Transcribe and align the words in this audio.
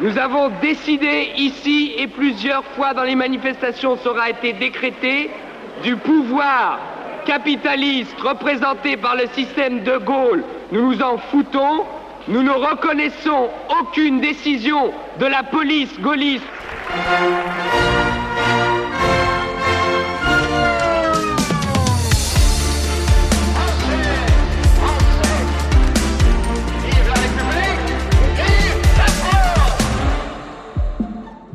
Nous 0.00 0.16
avons 0.16 0.50
décidé 0.62 1.32
ici 1.36 1.92
et 1.98 2.06
plusieurs 2.06 2.62
fois 2.76 2.94
dans 2.94 3.02
les 3.02 3.16
manifestations, 3.16 3.96
ça 3.96 4.10
aura 4.10 4.30
été 4.30 4.52
décrété, 4.52 5.28
du 5.82 5.96
pouvoir 5.96 6.78
capitaliste 7.26 8.18
représenté 8.20 8.96
par 8.96 9.16
le 9.16 9.26
système 9.34 9.82
de 9.82 9.98
Gaulle. 9.98 10.44
Nous 10.70 10.92
nous 10.92 11.02
en 11.02 11.18
foutons. 11.18 11.84
Nous 12.28 12.42
ne 12.42 12.50
reconnaissons 12.50 13.48
aucune 13.80 14.20
décision 14.20 14.92
de 15.18 15.26
la 15.26 15.42
police 15.42 15.98
gaulliste. 16.00 16.44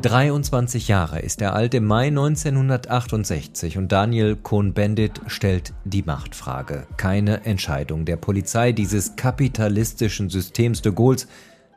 23 0.04 0.88
Jahre 0.88 1.20
ist 1.20 1.40
er 1.40 1.54
alt 1.54 1.72
im 1.72 1.86
Mai 1.86 2.08
1968 2.08 3.78
und 3.78 3.90
Daniel 3.90 4.36
Cohn-Bendit 4.36 5.22
stellt 5.28 5.72
die 5.86 6.02
Machtfrage. 6.02 6.86
Keine 6.98 7.46
Entscheidung 7.46 8.04
der 8.04 8.16
Polizei 8.16 8.72
dieses 8.72 9.16
kapitalistischen 9.16 10.28
Systems 10.28 10.82
de 10.82 10.92
Gaulle's 10.92 11.26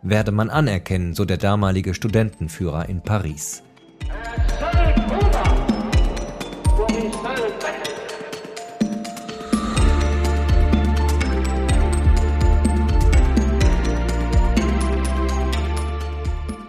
werde 0.02 0.34
man 0.34 0.50
anerkennen, 0.50 1.14
so 1.14 1.24
der 1.24 1.38
damalige 1.38 1.94
Studentenführer 1.94 2.90
in 2.90 3.00
Paris. 3.00 3.64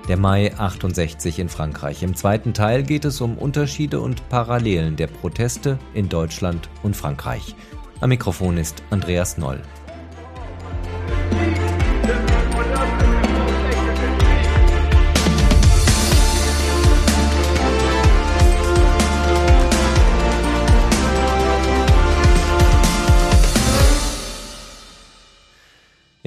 Der 0.09 0.17
Mai 0.17 0.57
68 0.57 1.39
in 1.39 1.51
Frankreich. 1.51 2.03
Im 2.03 2.17
zweiten 2.17 2.55
Teil 2.55 2.83
geht 2.83 3.05
es 3.05 3.21
um 3.21 3.37
Unterschiede 3.37 4.01
und 4.01 4.27
Parallelen 4.31 4.97
der 4.97 5.07
Proteste 5.07 5.79
in 5.93 6.09
Deutschland 6.09 6.71
und 6.83 6.97
Frankreich. 6.97 7.55
Am 8.01 8.09
Mikrofon 8.09 8.57
ist 8.57 8.83
Andreas 8.89 9.37
Noll. 9.37 9.61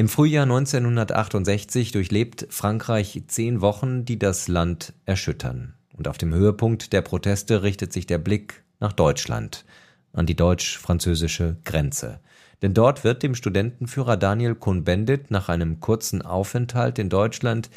'Im 0.01 0.09
Frühjahr 0.09 0.45
1968 0.45 1.91
durchlebt 1.91 2.47
Frankreich 2.49 3.21
zehn 3.27 3.61
Wochen, 3.61 4.03
die 4.03 4.17
das 4.17 4.47
Land 4.47 4.93
erschüttern, 5.05 5.75
und 5.95 6.07
auf 6.07 6.17
dem 6.17 6.33
Höhepunkt 6.33 6.91
der 6.91 7.03
Proteste 7.03 7.61
richtet 7.61 7.93
sich 7.93 8.07
der 8.07 8.17
Blick 8.17 8.63
nach 8.79 8.93
Deutschland, 8.93 9.63
an 10.11 10.25
die 10.25 10.35
deutsch-französische 10.35 11.57
Grenze. 11.65 12.19
Denn 12.63 12.73
dort 12.73 13.03
wird 13.03 13.21
dem 13.21 13.35
Studentenführer 13.35 14.17
Daniel 14.17 14.55
Cohn-Bendit 14.55 15.29
nach 15.29 15.49
einem 15.49 15.81
kurzen 15.81 16.23
Aufenthalt 16.23 16.97
in 16.97 17.09
Deutschland 17.09 17.69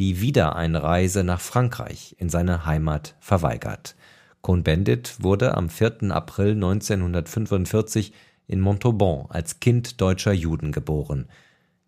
die 0.00 0.20
Wiedereinreise 0.20 1.22
nach 1.22 1.40
Frankreich 1.40 2.16
in 2.18 2.28
seine 2.28 2.66
Heimat 2.66 3.14
verweigert. 3.20 3.94
Cohn-Bendit 4.42 5.22
wurde 5.22 5.56
am 5.56 5.68
4. 5.68 6.10
April 6.10 6.54
1945 6.54 8.12
in 8.48 8.58
Montauban 8.58 9.26
als 9.28 9.60
Kind 9.60 10.00
deutscher 10.00 10.32
Juden 10.32 10.72
geboren. 10.72 11.28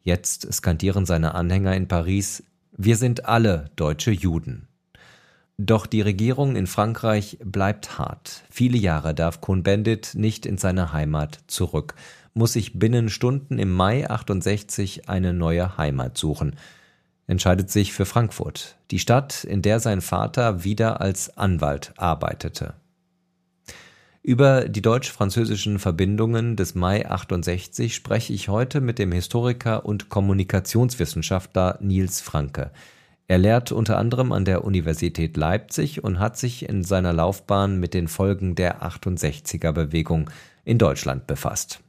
Jetzt 0.03 0.53
skandieren 0.53 1.07
seine 1.07 1.35
Anhänger 1.35 1.75
in 1.75 1.89
Paris 1.89 2.43
Wir 2.77 2.97
sind 2.97 3.27
alle 3.27 3.71
deutsche 3.77 4.11
Juden. 4.11 4.69
Doch 5.59 5.85
die 5.85 6.01
Regierung 6.01 6.57
in 6.57 6.67
Frankreich 6.67 7.37
bleibt 7.45 7.99
hart. 7.99 8.45
Viele 8.49 8.79
Jahre 8.79 9.15
darf 9.15 9.43
Cohn-Bendit 9.43 10.13
nicht 10.15 10.47
in 10.47 10.57
seine 10.57 10.95
Heimat 10.95 11.41
zurück, 11.49 11.95
muss 12.33 12.55
sich 12.55 12.79
binnen 12.79 13.11
Stunden 13.11 13.59
im 13.59 13.71
Mai 13.71 14.09
68 14.09 15.11
eine 15.11 15.35
neue 15.35 15.77
Heimat 15.77 16.17
suchen, 16.17 16.57
entscheidet 17.27 17.71
sich 17.71 17.93
für 17.93 18.07
Frankfurt, 18.07 18.77
die 18.91 18.99
Stadt, 18.99 19.45
in 19.45 19.61
der 19.61 19.81
sein 19.81 20.01
Vater 20.01 20.65
wieder 20.65 21.03
als 21.03 21.37
Anwalt 21.37 21.93
arbeitete. 21.99 22.75
Über 24.31 24.69
die 24.69 24.81
deutsch-französischen 24.81 25.81
Verbindungen 25.81 26.55
des 26.55 26.77
Mai 26.77 27.05
68 27.05 27.97
spreche 27.97 28.33
ich 28.33 28.49
heute 28.49 28.81
mit 28.81 29.01
dem 29.01 29.11
Historiker 29.11 29.85
und 29.85 30.09
Kommunikationswissenschaftler 30.09 31.79
Nils 31.81 32.21
Franke. 32.21 32.71
Er 33.27 33.39
lehrt 33.39 33.73
unter 33.73 33.99
anderem 33.99 34.31
an 34.31 34.45
der 34.45 34.65
Universität 34.65 35.37
Leipzig 35.37 36.05
und 36.05 36.21
hat 36.21 36.37
sich 36.37 36.69
in 36.69 36.85
seiner 36.85 37.13
Laufbahn 37.13 37.81
mit 37.81 37.93
den 37.93 38.07
Folgen 38.07 38.55
der 38.55 38.85
68er 38.85 39.73
Bewegung 39.73 40.31
in 40.65 40.79
Deutschland 40.79 41.27
befasst. 41.27 41.81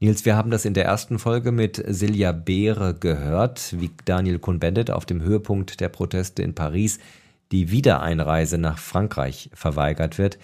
Nils, 0.00 0.24
wir 0.24 0.34
haben 0.34 0.50
das 0.50 0.64
in 0.64 0.74
der 0.74 0.86
ersten 0.86 1.20
Folge 1.20 1.52
mit 1.52 1.80
Silja 1.86 2.32
Beere 2.32 2.94
gehört, 2.94 3.76
wie 3.78 3.92
Daniel 4.06 4.40
Cohn-Bendit 4.40 4.90
auf 4.90 5.06
dem 5.06 5.22
Höhepunkt 5.22 5.78
der 5.78 5.88
Proteste 5.88 6.42
in 6.42 6.52
Paris 6.52 6.98
die 7.52 7.70
Wiedereinreise 7.70 8.58
nach 8.58 8.78
Frankreich 8.78 9.50
verweigert 9.54 10.18
wird. 10.18 10.36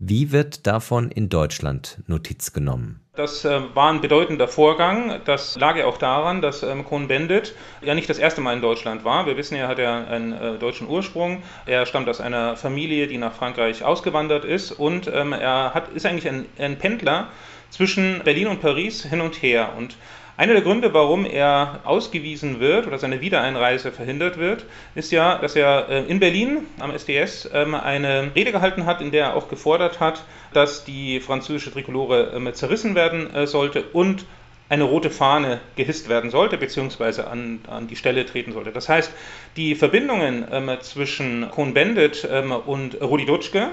Wie 0.00 0.30
wird 0.30 0.68
davon 0.68 1.10
in 1.10 1.28
Deutschland 1.28 1.98
Notiz 2.06 2.52
genommen? 2.52 3.00
Das 3.16 3.44
äh, 3.44 3.60
war 3.74 3.92
ein 3.92 4.00
bedeutender 4.00 4.46
Vorgang. 4.46 5.20
Das 5.24 5.58
lag 5.58 5.76
ja 5.76 5.86
auch 5.86 5.98
daran, 5.98 6.40
dass 6.40 6.62
ähm, 6.62 6.84
Cohn-Bendit 6.84 7.52
ja 7.82 7.96
nicht 7.96 8.08
das 8.08 8.18
erste 8.18 8.40
Mal 8.40 8.54
in 8.54 8.62
Deutschland 8.62 9.04
war. 9.04 9.26
Wir 9.26 9.36
wissen, 9.36 9.56
er 9.56 9.66
hat 9.66 9.80
ja 9.80 10.04
einen 10.04 10.32
äh, 10.32 10.56
deutschen 10.56 10.88
Ursprung. 10.88 11.42
Er 11.66 11.84
stammt 11.84 12.08
aus 12.08 12.20
einer 12.20 12.54
Familie, 12.54 13.08
die 13.08 13.18
nach 13.18 13.32
Frankreich 13.32 13.82
ausgewandert 13.82 14.44
ist 14.44 14.70
und 14.70 15.08
ähm, 15.12 15.32
er 15.32 15.74
hat, 15.74 15.88
ist 15.88 16.06
eigentlich 16.06 16.28
ein, 16.28 16.46
ein 16.58 16.78
Pendler 16.78 17.32
zwischen 17.70 18.20
Berlin 18.22 18.46
und 18.46 18.60
Paris 18.60 19.02
hin 19.02 19.20
und 19.20 19.42
her. 19.42 19.72
Und 19.76 19.96
einer 20.38 20.52
der 20.52 20.62
Gründe, 20.62 20.94
warum 20.94 21.26
er 21.26 21.80
ausgewiesen 21.82 22.60
wird 22.60 22.86
oder 22.86 22.96
seine 23.00 23.20
Wiedereinreise 23.20 23.90
verhindert 23.90 24.38
wird, 24.38 24.66
ist 24.94 25.10
ja, 25.10 25.36
dass 25.36 25.56
er 25.56 25.88
äh, 25.88 26.04
in 26.04 26.20
Berlin 26.20 26.58
am 26.78 26.92
SDS 26.92 27.50
ähm, 27.52 27.74
eine 27.74 28.30
Rede 28.36 28.52
gehalten 28.52 28.86
hat, 28.86 29.00
in 29.00 29.10
der 29.10 29.24
er 29.24 29.34
auch 29.34 29.48
gefordert 29.48 29.98
hat, 29.98 30.22
dass 30.52 30.84
die 30.84 31.18
französische 31.18 31.72
Trikolore 31.72 32.32
ähm, 32.36 32.54
zerrissen 32.54 32.94
werden 32.94 33.34
äh, 33.34 33.48
sollte 33.48 33.82
und 33.92 34.26
eine 34.68 34.84
rote 34.84 35.10
Fahne 35.10 35.60
gehisst 35.74 36.08
werden 36.08 36.30
sollte, 36.30 36.56
beziehungsweise 36.56 37.26
an, 37.26 37.58
an 37.66 37.88
die 37.88 37.96
Stelle 37.96 38.24
treten 38.24 38.52
sollte. 38.52 38.70
Das 38.70 38.88
heißt, 38.88 39.10
die 39.56 39.74
Verbindungen 39.74 40.46
ähm, 40.52 40.70
zwischen 40.82 41.50
Cohn-Bendit 41.50 42.28
und 42.66 43.00
Rudi 43.00 43.26
Dutschke, 43.26 43.70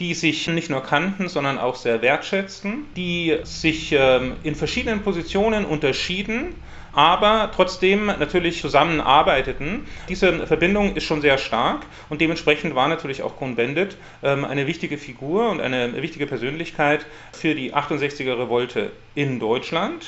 die 0.00 0.14
sich 0.14 0.48
nicht 0.48 0.70
nur 0.70 0.82
kannten, 0.82 1.28
sondern 1.28 1.58
auch 1.58 1.76
sehr 1.76 2.02
wertschätzten, 2.02 2.86
die 2.96 3.38
sich 3.44 3.92
ähm, 3.92 4.32
in 4.42 4.54
verschiedenen 4.54 5.02
Positionen 5.02 5.64
unterschieden, 5.64 6.54
aber 6.92 7.50
trotzdem 7.54 8.06
natürlich 8.06 8.60
zusammenarbeiteten. 8.60 9.86
Diese 10.08 10.46
Verbindung 10.46 10.96
ist 10.96 11.04
schon 11.04 11.20
sehr 11.20 11.38
stark 11.38 11.86
und 12.08 12.20
dementsprechend 12.20 12.74
war 12.74 12.88
natürlich 12.88 13.22
auch 13.22 13.36
Cohn-Bendit 13.36 13.96
ähm, 14.22 14.44
eine 14.44 14.66
wichtige 14.66 14.98
Figur 14.98 15.50
und 15.50 15.60
eine 15.60 16.00
wichtige 16.02 16.26
Persönlichkeit 16.26 17.06
für 17.32 17.54
die 17.54 17.74
68er 17.74 18.38
Revolte 18.38 18.92
in 19.14 19.38
Deutschland 19.38 20.06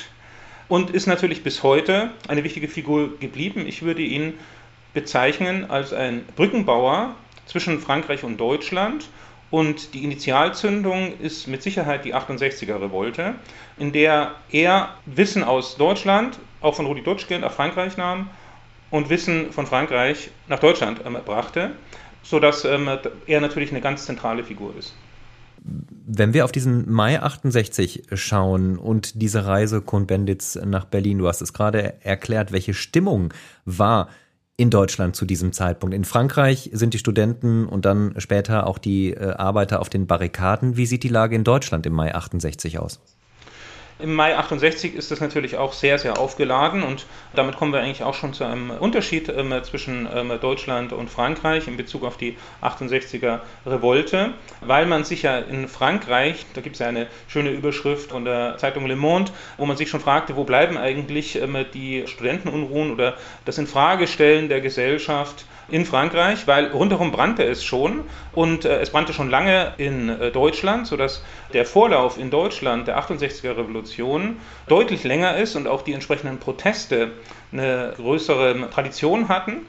und 0.67 0.89
ist 0.89 1.07
natürlich 1.07 1.43
bis 1.43 1.63
heute 1.63 2.11
eine 2.27 2.43
wichtige 2.43 2.67
Figur 2.67 3.17
geblieben. 3.19 3.65
Ich 3.67 3.83
würde 3.83 4.01
ihn 4.01 4.33
bezeichnen 4.93 5.69
als 5.69 5.93
ein 5.93 6.25
Brückenbauer 6.35 7.15
zwischen 7.45 7.79
Frankreich 7.79 8.23
und 8.23 8.37
Deutschland 8.37 9.07
und 9.49 9.93
die 9.93 10.03
Initialzündung 10.03 11.17
ist 11.19 11.47
mit 11.47 11.63
Sicherheit 11.63 12.03
die 12.03 12.13
68er 12.13 12.81
Revolte, 12.81 13.35
in 13.77 13.93
der 13.93 14.35
er 14.51 14.89
Wissen 15.05 15.43
aus 15.43 15.77
Deutschland, 15.77 16.39
auch 16.59 16.75
von 16.75 16.85
Rudi 16.85 17.03
Dutschke, 17.03 17.39
nach 17.39 17.53
Frankreich 17.53 17.95
nahm 17.97 18.29
und 18.89 19.09
Wissen 19.09 19.51
von 19.51 19.65
Frankreich 19.65 20.31
nach 20.47 20.59
Deutschland 20.59 21.01
ähm, 21.05 21.17
brachte, 21.25 21.71
sodass 22.23 22.65
ähm, 22.65 22.89
er 23.25 23.41
natürlich 23.41 23.71
eine 23.71 23.81
ganz 23.81 24.05
zentrale 24.05 24.43
Figur 24.43 24.73
ist. 24.77 24.93
Wenn 26.09 26.33
wir 26.33 26.45
auf 26.45 26.51
diesen 26.51 26.89
Mai 26.91 27.21
68 27.21 28.03
schauen 28.13 28.77
und 28.77 29.21
diese 29.21 29.45
Reise 29.45 29.81
Cohn-Bendits 29.81 30.59
nach 30.65 30.85
Berlin, 30.85 31.17
du 31.17 31.27
hast 31.27 31.41
es 31.41 31.51
gerade 31.51 31.95
erklärt, 32.03 32.51
welche 32.51 32.73
Stimmung 32.73 33.33
war 33.65 34.07
in 34.57 34.71
Deutschland 34.71 35.15
zu 35.15 35.25
diesem 35.25 35.53
Zeitpunkt. 35.53 35.95
In 35.95 36.03
Frankreich 36.03 36.71
sind 36.73 36.95
die 36.95 36.97
Studenten 36.97 37.67
und 37.67 37.85
dann 37.85 38.15
später 38.17 38.65
auch 38.65 38.79
die 38.79 39.13
äh, 39.13 39.33
Arbeiter 39.33 39.79
auf 39.79 39.89
den 39.89 40.07
Barrikaden. 40.07 40.75
Wie 40.75 40.87
sieht 40.87 41.03
die 41.03 41.09
Lage 41.09 41.35
in 41.35 41.43
Deutschland 41.43 41.85
im 41.85 41.93
Mai 41.93 42.13
68 42.15 42.79
aus? 42.79 42.99
Im 43.99 44.13
Mai 44.13 44.37
68 44.37 44.93
ist 44.93 45.09
das 45.09 45.21
natürlich 45.21 45.57
auch 45.57 45.73
sehr, 45.73 45.97
sehr 45.97 46.19
aufgeladen 46.19 46.83
und 46.83 47.07
damit 47.33 47.55
kommen 47.57 47.73
wir 47.73 47.79
eigentlich 47.79 48.03
auch 48.03 48.13
schon 48.13 48.31
zu 48.31 48.43
einem 48.43 48.69
Unterschied 48.69 49.27
ähm, 49.27 49.51
zwischen 49.63 50.07
ähm, 50.13 50.31
Deutschland 50.39 50.93
und 50.93 51.09
Frankreich 51.09 51.67
in 51.67 51.77
Bezug 51.77 52.03
auf 52.03 52.15
die 52.15 52.37
68er 52.61 53.39
Revolte, 53.65 54.33
weil 54.61 54.85
man 54.85 55.03
sich 55.03 55.23
ja 55.23 55.39
in 55.39 55.67
Frankreich, 55.67 56.45
da 56.53 56.61
gibt 56.61 56.75
es 56.75 56.79
ja 56.79 56.87
eine 56.87 57.07
schöne 57.27 57.49
Überschrift 57.49 58.11
von 58.11 58.23
der 58.23 58.57
Zeitung 58.57 58.85
Le 58.85 58.95
Monde, 58.95 59.31
wo 59.57 59.65
man 59.65 59.77
sich 59.77 59.89
schon 59.89 59.99
fragte, 59.99 60.35
wo 60.35 60.43
bleiben 60.43 60.77
eigentlich 60.77 61.35
ähm, 61.41 61.65
die 61.73 62.05
Studentenunruhen 62.05 62.91
oder 62.91 63.15
das 63.45 63.57
Infragestellen 63.57 64.47
der 64.47 64.61
Gesellschaft 64.61 65.45
in 65.69 65.85
Frankreich, 65.85 66.47
weil 66.47 66.67
rundherum 66.67 67.11
brannte 67.11 67.43
es 67.43 67.63
schon 67.63 68.03
und 68.33 68.65
äh, 68.65 68.79
es 68.79 68.89
brannte 68.89 69.13
schon 69.13 69.29
lange 69.29 69.73
in 69.77 70.09
äh, 70.09 70.31
Deutschland, 70.31 70.87
sodass 70.87 71.23
der 71.53 71.65
Vorlauf 71.65 72.17
in 72.17 72.29
Deutschland 72.29 72.87
der 72.87 72.99
68er 72.99 73.57
Revolution 73.57 74.37
deutlich 74.67 75.03
länger 75.03 75.37
ist 75.37 75.55
und 75.55 75.67
auch 75.67 75.81
die 75.81 75.93
entsprechenden 75.93 76.39
Proteste 76.39 77.11
eine 77.51 77.93
größere 77.97 78.69
Tradition 78.69 79.27
hatten. 79.27 79.65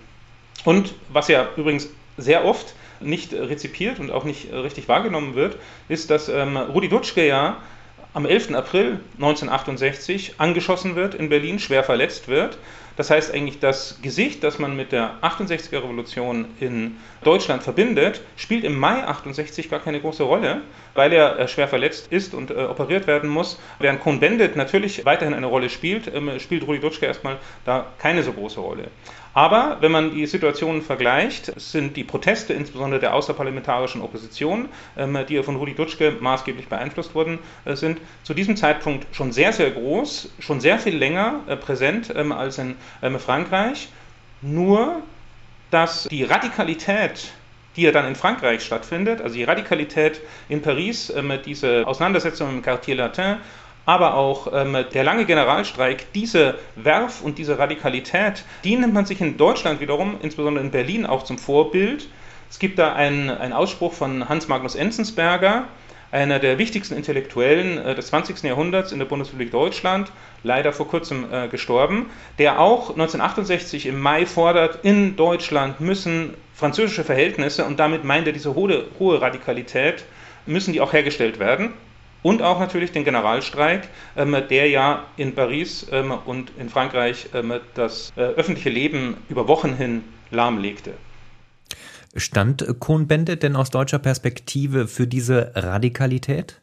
Und 0.65 0.95
was 1.09 1.29
ja 1.29 1.49
übrigens 1.57 1.89
sehr 2.17 2.45
oft 2.45 2.75
nicht 3.01 3.33
rezipiert 3.33 4.01
und 4.01 4.11
auch 4.11 4.25
nicht 4.25 4.53
richtig 4.53 4.89
wahrgenommen 4.89 5.35
wird, 5.35 5.57
ist, 5.89 6.11
dass 6.11 6.29
ähm, 6.29 6.57
Rudi 6.57 6.89
Dutschke 6.89 7.27
ja 7.27 7.59
am 8.15 8.27
11. 8.27 8.55
April 8.55 9.01
1968 9.15 10.35
angeschossen 10.39 10.97
wird 10.97 11.15
in 11.15 11.29
Berlin, 11.29 11.59
schwer 11.59 11.85
verletzt 11.85 12.29
wird. 12.29 12.59
Das 12.99 13.11
heißt 13.11 13.33
eigentlich, 13.33 13.61
das 13.61 14.01
Gesicht, 14.03 14.43
das 14.43 14.59
man 14.59 14.75
mit 14.75 14.91
der 14.91 15.23
68er 15.23 15.85
Revolution 15.85 16.47
in 16.59 16.97
Deutschland 17.23 17.63
verbindet, 17.63 18.23
spielt 18.37 18.65
im 18.65 18.77
Mai 18.77 19.05
68 19.07 19.71
gar 19.71 19.79
keine 19.79 20.01
große 20.01 20.25
Rolle, 20.25 20.63
weil 20.95 21.13
er 21.13 21.39
äh, 21.39 21.47
schwer 21.47 21.69
verletzt 21.69 22.09
ist 22.11 22.35
und 22.35 22.51
äh, 22.51 22.55
operiert 22.55 23.07
werden 23.07 23.31
muss. 23.31 23.61
Während 23.79 24.01
Cohn-Bendit 24.01 24.57
natürlich 24.57 25.07
weiterhin 25.07 25.33
eine 25.33 25.47
Rolle 25.47 25.71
spielt, 25.71 26.13
ähm, 26.13 26.41
spielt 26.41 26.67
Rudi 26.67 26.81
Dutschke 26.81 27.07
erstmal 27.07 27.37
da 27.65 27.87
keine 27.99 28.25
so 28.25 28.33
große 28.33 28.59
Rolle. 28.59 28.89
Aber 29.39 29.77
wenn 29.81 29.93
man 29.93 30.13
die 30.13 30.27
Situationen 30.27 30.83
vergleicht, 30.83 31.53
sind 31.61 31.97
die 31.97 32.03
Proteste 32.03 32.55
insbesondere 32.55 32.99
der 32.99 33.15
außerparlamentarischen 33.15 34.03
Opposition, 34.03 34.69
ähm, 34.97 35.17
die 35.29 35.35
ja 35.35 35.45
von 35.45 35.55
Rudi 35.55 35.75
Dutschke 35.75 36.17
maßgeblich 36.19 36.67
beeinflusst 36.67 37.15
worden 37.15 37.39
äh, 37.65 37.77
sind, 37.77 38.01
zu 38.25 38.35
diesem 38.35 38.57
Zeitpunkt 38.57 39.07
schon 39.15 39.31
sehr, 39.31 39.53
sehr 39.53 39.71
groß, 39.71 40.33
schon 40.41 40.59
sehr 40.59 40.81
viel 40.81 40.97
länger 40.97 41.43
äh, 41.47 41.55
präsent 41.55 42.13
ähm, 42.17 42.33
als 42.33 42.59
in 42.59 42.75
ähm, 43.01 43.21
Frankreich. 43.21 43.91
Nur, 44.43 45.03
dass 45.71 46.09
die 46.11 46.25
Radikalität 46.25 47.33
die 47.77 47.83
ja 47.83 47.93
dann 47.93 48.09
in 48.09 48.17
Frankreich 48.17 48.65
stattfindet, 48.65 49.21
also 49.21 49.37
die 49.37 49.45
Radikalität 49.45 50.21
in 50.49 50.63
Paris, 50.63 51.13
diese 51.47 51.87
Auseinandersetzung 51.87 52.51
im 52.51 52.61
Quartier 52.61 52.97
Latin, 52.97 53.37
aber 53.89 54.17
auch 54.17 54.53
ähm, 54.53 54.77
der 54.93 55.03
lange 55.03 55.25
Generalstreik, 55.25 56.13
diese 56.13 56.59
Werf 56.77 57.23
und 57.23 57.39
diese 57.39 57.59
Radikalität, 57.59 58.45
die 58.63 58.77
nimmt 58.77 58.93
man 58.93 59.07
sich 59.07 59.19
in 59.23 59.39
Deutschland 59.39 59.81
wiederum, 59.81 60.19
insbesondere 60.21 60.63
in 60.63 60.71
Berlin, 60.71 61.07
auch 61.07 61.23
zum 61.23 61.39
Vorbild. 61.39 62.07
Es 62.51 62.59
gibt 62.59 62.79
da 62.79 62.93
einen, 62.93 63.31
einen 63.31 63.55
Ausspruch 63.55 63.95
von 63.95 64.29
Hans 64.29 64.47
Magnus 64.47 64.75
Enzensberger, 64.75 65.65
einer 66.11 66.39
der 66.39 66.59
wichtigsten 66.59 66.97
Intellektuellen 66.97 67.79
äh, 67.79 67.95
des 67.95 68.09
20. 68.09 68.43
Jahrhunderts 68.43 68.93
in 68.93 68.99
der 68.99 69.07
Bundesrepublik 69.07 69.53
Deutschland, 69.53 70.13
leider 70.43 70.75
vor 70.75 70.87
kurzem 70.87 71.25
äh, 71.33 71.49
gestorben, 71.49 72.11
der 72.39 72.61
auch 72.61 72.91
1968 72.91 73.87
im 73.87 73.99
Mai 73.99 74.27
fordert, 74.27 74.81
in 74.83 75.17
Deutschland 75.17 75.81
müssen 75.81 76.35
französische 76.55 77.05
Verhältnisse, 77.05 77.65
und 77.65 77.81
damit 77.81 78.05
meint 78.05 78.27
er 78.27 78.35
diese 78.35 78.55
hohe, 78.55 78.85
hohe 78.99 79.19
Radikalität, 79.23 80.05
müssen 80.45 80.75
die 80.75 80.83
auch 80.83 80.93
hergestellt 80.93 81.39
werden 81.39 81.73
und 82.23 82.43
auch 82.43 82.59
natürlich 82.59 82.93
den 82.93 83.05
Generalstreik, 83.05 83.89
ähm, 84.17 84.37
der 84.51 84.69
ja 84.69 85.05
in 85.17 85.35
Paris 85.35 85.87
ähm, 85.91 86.13
und 86.25 86.53
in 86.59 86.69
Frankreich 86.69 87.29
ähm, 87.35 87.55
das 87.75 88.13
äh, 88.17 88.21
öffentliche 88.21 88.71
Leben 88.71 89.17
über 89.29 89.49
Wochen 89.49 89.75
hin 89.75 90.05
lahmlegte. 90.31 90.95
Stand 92.17 92.67
Cohn-Bendit 92.81 93.43
denn 93.43 93.55
aus 93.55 93.71
deutscher 93.71 93.99
Perspektive 93.99 94.89
für 94.89 95.07
diese 95.07 95.53
Radikalität? 95.55 96.61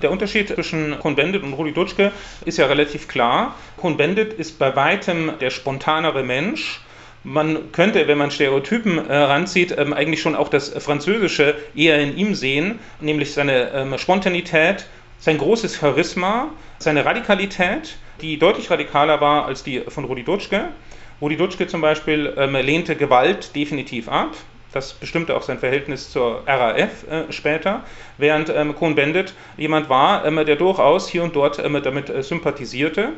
Der 0.00 0.10
Unterschied 0.10 0.48
zwischen 0.48 0.98
Cohn-Bendit 0.98 1.42
und 1.42 1.52
Rudi 1.52 1.72
Dutschke 1.72 2.10
ist 2.44 2.58
ja 2.58 2.66
relativ 2.66 3.06
klar. 3.06 3.54
Cohn-Bendit 3.76 4.32
ist 4.32 4.58
bei 4.58 4.74
weitem 4.74 5.32
der 5.40 5.50
spontanere 5.50 6.24
Mensch 6.24 6.80
man 7.24 7.72
könnte, 7.72 8.08
wenn 8.08 8.18
man 8.18 8.30
Stereotypen 8.30 8.98
äh, 8.98 9.16
ranzieht, 9.16 9.76
ähm, 9.76 9.92
eigentlich 9.92 10.20
schon 10.20 10.34
auch 10.34 10.48
das 10.48 10.70
Französische 10.70 11.54
eher 11.74 12.00
in 12.00 12.16
ihm 12.16 12.34
sehen, 12.34 12.78
nämlich 13.00 13.32
seine 13.32 13.70
ähm, 13.70 13.98
Spontanität, 13.98 14.86
sein 15.18 15.38
großes 15.38 15.78
Charisma, 15.78 16.48
seine 16.78 17.04
Radikalität, 17.04 17.96
die 18.20 18.38
deutlich 18.38 18.70
radikaler 18.70 19.20
war 19.20 19.46
als 19.46 19.62
die 19.62 19.80
von 19.80 20.04
Rudi 20.04 20.24
Dutschke. 20.24 20.70
Rudi 21.20 21.36
Dutschke 21.36 21.68
zum 21.68 21.80
Beispiel 21.80 22.34
ähm, 22.36 22.54
lehnte 22.56 22.96
Gewalt 22.96 23.54
definitiv 23.54 24.08
ab. 24.08 24.34
Das 24.72 24.94
bestimmte 24.94 25.36
auch 25.36 25.42
sein 25.42 25.58
Verhältnis 25.58 26.10
zur 26.10 26.42
RAF 26.46 27.06
äh, 27.08 27.30
später, 27.30 27.84
während 28.16 28.48
ähm, 28.48 28.74
Cohn-Bendit 28.74 29.34
jemand 29.56 29.88
war, 29.88 30.24
ähm, 30.24 30.44
der 30.44 30.56
durchaus 30.56 31.08
hier 31.08 31.22
und 31.22 31.36
dort 31.36 31.58
ähm, 31.58 31.78
damit 31.84 32.08
äh, 32.08 32.22
sympathisierte. 32.22 33.10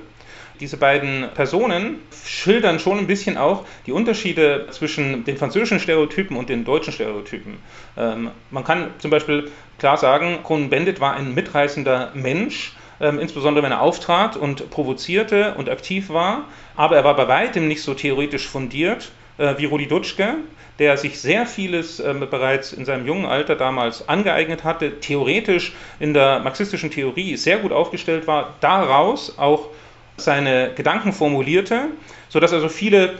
Diese 0.61 0.77
beiden 0.77 1.29
Personen 1.35 1.99
schildern 2.25 2.79
schon 2.79 2.99
ein 2.99 3.07
bisschen 3.07 3.37
auch 3.37 3.65
die 3.87 3.93
Unterschiede 3.93 4.69
zwischen 4.71 5.25
den 5.25 5.37
französischen 5.37 5.81
Stereotypen 5.81 6.37
und 6.37 6.49
den 6.49 6.65
deutschen 6.65 6.93
Stereotypen. 6.93 7.59
Ähm, 7.97 8.31
man 8.51 8.63
kann 8.65 8.91
zum 8.99 9.11
Beispiel 9.11 9.51
klar 9.79 9.97
sagen, 9.97 10.39
Cohn-Bendit 10.45 11.01
war 11.01 11.15
ein 11.15 11.35
mitreißender 11.35 12.13
Mensch, 12.15 12.73
ähm, 13.01 13.19
insbesondere 13.19 13.65
wenn 13.65 13.73
er 13.73 13.83
auftrat 13.83 14.37
und 14.37 14.71
provozierte 14.71 15.55
und 15.55 15.69
aktiv 15.69 16.09
war, 16.11 16.45
aber 16.77 16.97
er 16.97 17.05
war 17.05 17.17
bei 17.17 17.27
weitem 17.27 17.67
nicht 17.67 17.83
so 17.83 17.95
theoretisch 17.95 18.47
fundiert 18.47 19.11
äh, 19.39 19.55
wie 19.59 19.65
Rudi 19.65 19.89
Dutschke, 19.89 20.37
der 20.79 20.97
sich 20.97 21.21
sehr 21.21 21.47
vieles 21.47 22.01
äh, 22.01 22.15
bereits 22.31 22.73
in 22.73 22.85
seinem 22.85 23.07
jungen 23.07 23.27
Alter 23.27 23.57
damals 23.57 24.09
angeeignet 24.09 24.65
hatte, 24.65 25.01
theoretisch 25.01 25.73
in 26.01 26.15
der 26.15 26.41
marxistischen 26.41 26.91
Theorie 26.91 27.37
sehr 27.37 27.59
gut 27.59 27.73
aufgestellt 27.73 28.27
war, 28.27 28.55
daraus 28.61 29.39
auch 29.39 29.69
seine 30.17 30.73
Gedanken 30.75 31.13
formulierte, 31.13 31.89
sodass 32.29 32.53
also 32.53 32.69
viele 32.69 33.15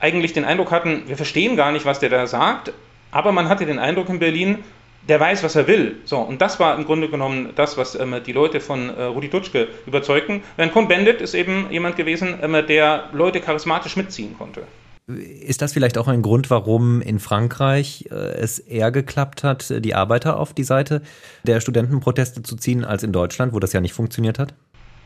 eigentlich 0.00 0.32
den 0.32 0.44
Eindruck 0.44 0.72
hatten, 0.72 1.04
wir 1.06 1.16
verstehen 1.16 1.56
gar 1.56 1.72
nicht, 1.72 1.86
was 1.86 2.00
der 2.00 2.10
da 2.10 2.26
sagt, 2.26 2.72
aber 3.12 3.30
man 3.30 3.48
hatte 3.48 3.66
den 3.66 3.78
Eindruck 3.78 4.08
in 4.08 4.18
Berlin, 4.18 4.58
der 5.08 5.20
weiß, 5.20 5.42
was 5.42 5.56
er 5.56 5.66
will. 5.66 5.96
So, 6.04 6.18
und 6.18 6.40
das 6.40 6.60
war 6.60 6.76
im 6.76 6.84
Grunde 6.84 7.08
genommen 7.08 7.50
das, 7.54 7.76
was 7.76 7.94
ähm, 7.94 8.16
die 8.24 8.32
Leute 8.32 8.60
von 8.60 8.88
äh, 8.88 9.02
Rudi 9.04 9.28
Dutschke 9.28 9.68
überzeugten. 9.86 10.42
Während 10.56 10.72
Cohn-Bendit 10.72 11.20
ist 11.20 11.34
eben 11.34 11.70
jemand 11.70 11.96
gewesen, 11.96 12.38
ähm, 12.40 12.56
der 12.66 13.04
Leute 13.12 13.40
charismatisch 13.40 13.96
mitziehen 13.96 14.36
konnte. 14.36 14.62
Ist 15.08 15.60
das 15.60 15.72
vielleicht 15.72 15.98
auch 15.98 16.06
ein 16.06 16.22
Grund, 16.22 16.50
warum 16.50 17.02
in 17.02 17.18
Frankreich 17.18 18.06
äh, 18.10 18.14
es 18.14 18.60
eher 18.60 18.92
geklappt 18.92 19.42
hat, 19.42 19.84
die 19.84 19.94
Arbeiter 19.94 20.38
auf 20.38 20.52
die 20.52 20.64
Seite 20.64 21.02
der 21.42 21.60
Studentenproteste 21.60 22.42
zu 22.42 22.54
ziehen, 22.54 22.84
als 22.84 23.02
in 23.02 23.12
Deutschland, 23.12 23.52
wo 23.52 23.58
das 23.58 23.72
ja 23.72 23.80
nicht 23.80 23.94
funktioniert 23.94 24.38
hat? 24.38 24.54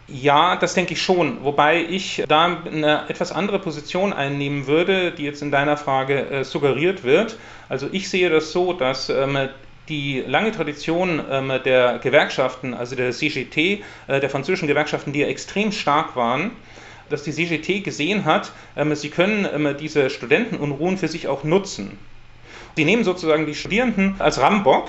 Ja, 0.09 0.55
das 0.55 0.75
denke 0.75 0.93
ich 0.93 1.03
schon. 1.03 1.43
Wobei 1.43 1.83
ich 1.83 2.23
da 2.29 2.63
eine 2.65 3.09
etwas 3.09 3.33
andere 3.33 3.59
Position 3.59 4.13
einnehmen 4.13 4.69
würde, 4.69 5.11
die 5.11 5.25
jetzt 5.25 5.43
in 5.43 5.51
deiner 5.51 5.77
Frage 5.77 6.31
äh, 6.31 6.45
suggeriert 6.45 7.03
wird. 7.03 7.39
Also 7.69 7.89
ich 7.91 8.09
sehe 8.09 8.31
das 8.31 8.53
so, 8.53 8.73
dass 8.73 9.09
ähm, 9.09 9.49
die 9.89 10.21
lange 10.21 10.53
Tradition 10.53 11.21
ähm, 11.29 11.53
der 11.65 11.99
Gewerkschaften, 11.99 12.73
also 12.73 12.95
der 12.95 13.11
CGT, 13.11 13.83
äh, 14.07 14.21
der 14.21 14.31
französischen 14.31 14.69
Gewerkschaften, 14.69 15.13
die 15.13 15.21
ja 15.21 15.27
extrem 15.27 15.73
stark 15.73 16.15
waren, 16.15 16.53
dass 17.09 17.25
die 17.25 17.33
CGT 17.33 17.81
gesehen 17.81 18.25
hat, 18.25 18.53
ähm, 18.77 18.95
sie 18.95 19.11
können 19.11 19.47
ähm, 19.53 19.77
diese 19.79 20.09
Studentenunruhen 20.11 20.99
für 20.99 21.09
sich 21.09 21.27
auch 21.27 21.43
nutzen. 21.43 21.99
Sie 22.77 22.85
nehmen 22.85 23.05
sozusagen 23.05 23.47
die 23.47 23.55
Studierenden 23.55 24.17
als 24.21 24.41
Rambock 24.41 24.89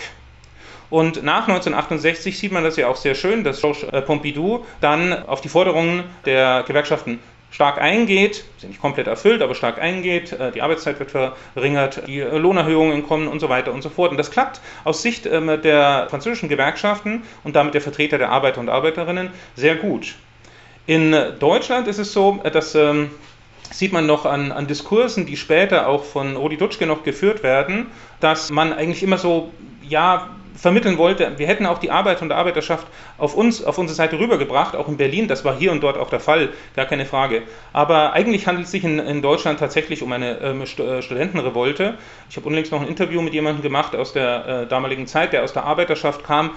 und 0.89 1.23
nach 1.23 1.47
1968 1.47 2.37
sieht 2.37 2.51
man 2.51 2.63
das 2.63 2.77
ja 2.77 2.87
auch 2.87 2.95
sehr 2.95 3.15
schön, 3.15 3.43
dass 3.43 3.61
Georges 3.61 3.83
äh, 3.83 4.01
Pompidou 4.01 4.65
dann 4.81 5.27
auf 5.27 5.41
die 5.41 5.49
Forderungen 5.49 6.03
der 6.25 6.63
Gewerkschaften 6.65 7.19
stark 7.49 7.79
eingeht, 7.79 8.43
sind 8.57 8.69
nicht 8.69 8.81
komplett 8.81 9.07
erfüllt, 9.07 9.41
aber 9.41 9.55
stark 9.55 9.79
eingeht, 9.79 10.33
äh, 10.33 10.51
die 10.51 10.61
Arbeitszeit 10.61 10.99
wird 10.99 11.11
verringert, 11.11 12.03
die 12.07 12.19
Lohnerhöhungen 12.19 13.07
kommen 13.07 13.27
und 13.27 13.39
so 13.39 13.49
weiter 13.49 13.73
und 13.73 13.81
so 13.81 13.89
fort. 13.89 14.11
Und 14.11 14.17
das 14.17 14.31
klappt 14.31 14.61
aus 14.83 15.01
Sicht 15.01 15.25
der 15.25 16.07
französischen 16.09 16.49
Gewerkschaften 16.49 17.23
und 17.43 17.55
damit 17.55 17.73
der 17.73 17.81
Vertreter 17.81 18.17
der 18.17 18.29
Arbeiter 18.29 18.59
und 18.59 18.69
Arbeiterinnen 18.69 19.29
sehr 19.55 19.75
gut. 19.75 20.15
In 20.87 21.13
Deutschland 21.39 21.87
ist 21.87 21.99
es 21.99 22.13
so, 22.13 22.39
äh, 22.43 22.49
dass 22.49 22.73
ähm, 22.73 23.11
sieht 23.71 23.91
man 23.91 24.05
noch 24.05 24.25
an, 24.25 24.53
an 24.53 24.67
Diskursen, 24.67 25.25
die 25.25 25.35
später 25.35 25.87
auch 25.87 26.05
von 26.05 26.37
Rudi 26.37 26.55
Dutschke 26.55 26.85
noch 26.85 27.03
geführt 27.03 27.43
werden, 27.43 27.87
dass 28.21 28.49
man 28.49 28.71
eigentlich 28.71 29.03
immer 29.03 29.17
so, 29.17 29.51
ja, 29.83 30.29
vermitteln 30.57 30.97
wollte, 30.97 31.37
wir 31.37 31.47
hätten 31.47 31.65
auch 31.65 31.77
die 31.77 31.91
Arbeit 31.91 32.21
und 32.21 32.31
Arbeiterschaft 32.31 32.87
auf 33.17 33.35
uns, 33.35 33.63
auf 33.63 33.77
unsere 33.77 33.95
Seite 33.95 34.19
rübergebracht, 34.19 34.75
auch 34.75 34.87
in 34.87 34.97
Berlin, 34.97 35.27
das 35.27 35.45
war 35.45 35.55
hier 35.55 35.71
und 35.71 35.81
dort 35.81 35.97
auch 35.97 36.09
der 36.09 36.19
Fall, 36.19 36.49
gar 36.75 36.85
keine 36.85 37.05
Frage. 37.05 37.43
Aber 37.73 38.13
eigentlich 38.13 38.47
handelt 38.47 38.65
es 38.65 38.71
sich 38.71 38.83
in, 38.83 38.99
in 38.99 39.21
Deutschland 39.21 39.59
tatsächlich 39.59 40.01
um 40.01 40.11
eine 40.11 40.39
ähm, 40.39 40.61
äh, 40.61 41.01
Studentenrevolte. 41.01 41.97
Ich 42.29 42.37
habe 42.37 42.47
unlängst 42.47 42.71
noch 42.71 42.81
ein 42.81 42.87
Interview 42.87 43.21
mit 43.21 43.33
jemandem 43.33 43.61
gemacht 43.61 43.95
aus 43.95 44.13
der 44.13 44.45
äh, 44.45 44.67
damaligen 44.67 45.07
Zeit, 45.07 45.33
der 45.33 45.43
aus 45.43 45.53
der 45.53 45.63
Arbeiterschaft 45.63 46.23
kam 46.23 46.51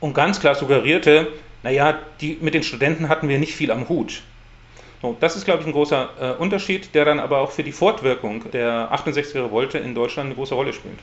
und 0.00 0.14
ganz 0.14 0.40
klar 0.40 0.54
suggerierte, 0.54 1.28
naja, 1.62 1.98
die, 2.20 2.36
mit 2.40 2.52
den 2.52 2.62
Studenten 2.62 3.08
hatten 3.08 3.28
wir 3.28 3.38
nicht 3.38 3.54
viel 3.54 3.70
am 3.70 3.88
Hut. 3.88 4.22
So, 5.00 5.16
das 5.18 5.36
ist, 5.36 5.44
glaube 5.44 5.60
ich, 5.60 5.66
ein 5.66 5.72
großer 5.72 6.10
äh, 6.20 6.30
Unterschied, 6.32 6.94
der 6.94 7.04
dann 7.04 7.20
aber 7.20 7.38
auch 7.38 7.50
für 7.50 7.62
die 7.62 7.72
Fortwirkung 7.72 8.50
der 8.52 8.92
68er 8.92 9.46
Revolte 9.46 9.78
in 9.78 9.94
Deutschland 9.94 10.26
eine 10.26 10.34
große 10.34 10.54
Rolle 10.54 10.72
spielt. 10.72 10.98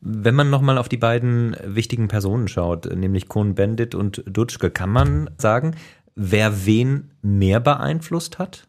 Wenn 0.00 0.34
man 0.34 0.48
nochmal 0.48 0.78
auf 0.78 0.88
die 0.88 0.96
beiden 0.96 1.56
wichtigen 1.62 2.08
Personen 2.08 2.48
schaut, 2.48 2.86
nämlich 2.86 3.28
Cohn-Bendit 3.28 3.94
und 3.94 4.22
Dutschke, 4.26 4.70
kann 4.70 4.88
man 4.88 5.30
sagen, 5.36 5.76
wer 6.14 6.64
wen 6.64 7.10
mehr 7.20 7.60
beeinflusst 7.60 8.38
hat? 8.38 8.66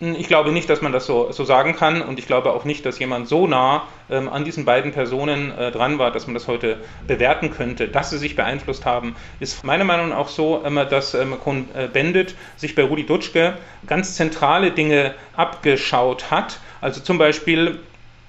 Ich 0.00 0.28
glaube 0.28 0.52
nicht, 0.52 0.70
dass 0.70 0.80
man 0.80 0.92
das 0.92 1.06
so, 1.06 1.32
so 1.32 1.44
sagen 1.44 1.74
kann 1.74 2.02
und 2.02 2.20
ich 2.20 2.26
glaube 2.28 2.52
auch 2.52 2.64
nicht, 2.64 2.86
dass 2.86 3.00
jemand 3.00 3.26
so 3.26 3.48
nah 3.48 3.88
ähm, 4.08 4.28
an 4.28 4.44
diesen 4.44 4.64
beiden 4.64 4.92
Personen 4.92 5.50
äh, 5.50 5.72
dran 5.72 5.98
war, 5.98 6.12
dass 6.12 6.28
man 6.28 6.34
das 6.34 6.46
heute 6.46 6.78
bewerten 7.08 7.50
könnte. 7.50 7.88
Dass 7.88 8.10
sie 8.10 8.18
sich 8.18 8.36
beeinflusst 8.36 8.86
haben, 8.86 9.16
ist 9.40 9.64
meiner 9.64 9.82
Meinung 9.82 10.10
nach 10.10 10.18
auch 10.18 10.28
so, 10.28 10.62
ähm, 10.64 10.80
dass 10.88 11.14
ähm, 11.14 11.34
Cohn-Bendit 11.40 12.36
sich 12.56 12.76
bei 12.76 12.84
Rudi 12.84 13.06
Dutschke 13.06 13.58
ganz 13.88 14.14
zentrale 14.14 14.70
Dinge 14.70 15.14
abgeschaut 15.34 16.30
hat. 16.30 16.60
Also 16.80 17.00
zum 17.00 17.18
Beispiel 17.18 17.80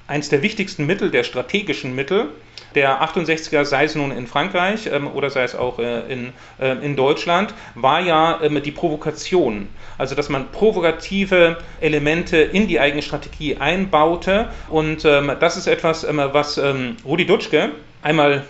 eines 0.09 0.29
der 0.29 0.41
wichtigsten 0.41 0.87
Mittel, 0.87 1.11
der 1.11 1.23
strategischen 1.23 1.93
Mittel, 1.93 2.29
der 2.73 3.01
68er, 3.03 3.63
sei 3.63 3.85
es 3.85 3.95
nun 3.95 4.11
in 4.11 4.25
Frankreich 4.27 4.87
ähm, 4.91 5.07
oder 5.07 5.29
sei 5.29 5.43
es 5.43 5.55
auch 5.55 5.79
äh, 5.79 6.11
in, 6.11 6.33
äh, 6.59 6.73
in 6.83 6.95
Deutschland, 6.95 7.53
war 7.75 8.01
ja 8.01 8.39
ähm, 8.41 8.61
die 8.61 8.71
Provokation. 8.71 9.69
Also, 9.97 10.15
dass 10.15 10.29
man 10.29 10.51
provokative 10.51 11.57
Elemente 11.79 12.37
in 12.37 12.67
die 12.67 12.79
eigene 12.79 13.01
Strategie 13.01 13.57
einbaute. 13.57 14.49
Und 14.69 15.05
ähm, 15.05 15.31
das 15.39 15.57
ist 15.57 15.67
etwas, 15.67 16.03
ähm, 16.03 16.21
was 16.31 16.57
ähm, 16.57 16.97
Rudi 17.05 17.25
Dutschke 17.25 17.69
einmal 18.01 18.45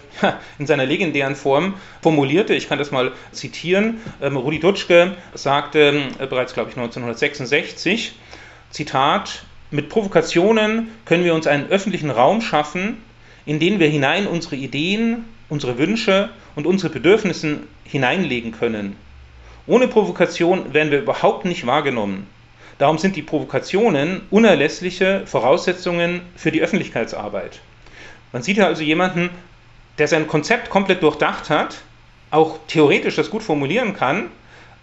in 0.60 0.68
seiner 0.68 0.86
legendären 0.86 1.36
Form 1.36 1.74
formulierte. 2.02 2.54
Ich 2.54 2.70
kann 2.70 2.78
das 2.80 2.92
mal 2.92 3.12
zitieren. 3.32 4.00
Ähm, 4.22 4.38
Rudi 4.38 4.60
Dutschke 4.60 5.16
sagte 5.34 6.04
bereits, 6.30 6.54
glaube 6.54 6.70
ich, 6.70 6.78
1966, 6.78 8.14
Zitat, 8.70 9.44
mit 9.72 9.90
Provokationen 9.90 10.90
können 11.06 11.24
wir 11.24 11.36
uns 11.36 11.48
einen 11.48 11.70
öffentlichen 11.70 12.10
Raum 12.10 12.42
schaffen, 12.42 12.98
in 13.46 13.60
den 13.60 13.80
wir 13.80 13.88
hinein 13.88 14.28
unsere 14.28 14.56
Ideen, 14.56 15.26
unsere 15.48 15.78
Wünsche 15.78 16.30
und 16.56 16.66
unsere 16.66 16.92
Bedürfnisse 16.92 17.60
hineinlegen 17.84 18.52
können. 18.52 18.96
Ohne 19.68 19.88
Provokation 19.88 20.74
werden 20.74 20.92
wir 20.92 21.00
überhaupt 21.00 21.46
nicht 21.46 21.68
wahrgenommen. 21.68 22.28
Darum 22.80 22.98
sind 22.98 23.16
die 23.16 23.22
Provokationen 23.22 24.22
unerlässliche 24.32 25.24
Voraussetzungen 25.26 26.22
für 26.36 26.52
die 26.52 26.62
Öffentlichkeitsarbeit. 26.62 27.60
Man 28.32 28.42
sieht 28.42 28.58
ja 28.58 28.68
also 28.68 28.84
jemanden, 28.84 29.30
der 29.98 30.08
sein 30.08 30.28
Konzept 30.28 30.70
komplett 30.70 31.04
durchdacht 31.04 31.50
hat, 31.50 31.82
auch 32.32 32.60
theoretisch 32.68 33.16
das 33.16 33.30
gut 33.30 33.44
formulieren 33.44 33.94
kann. 33.94 34.28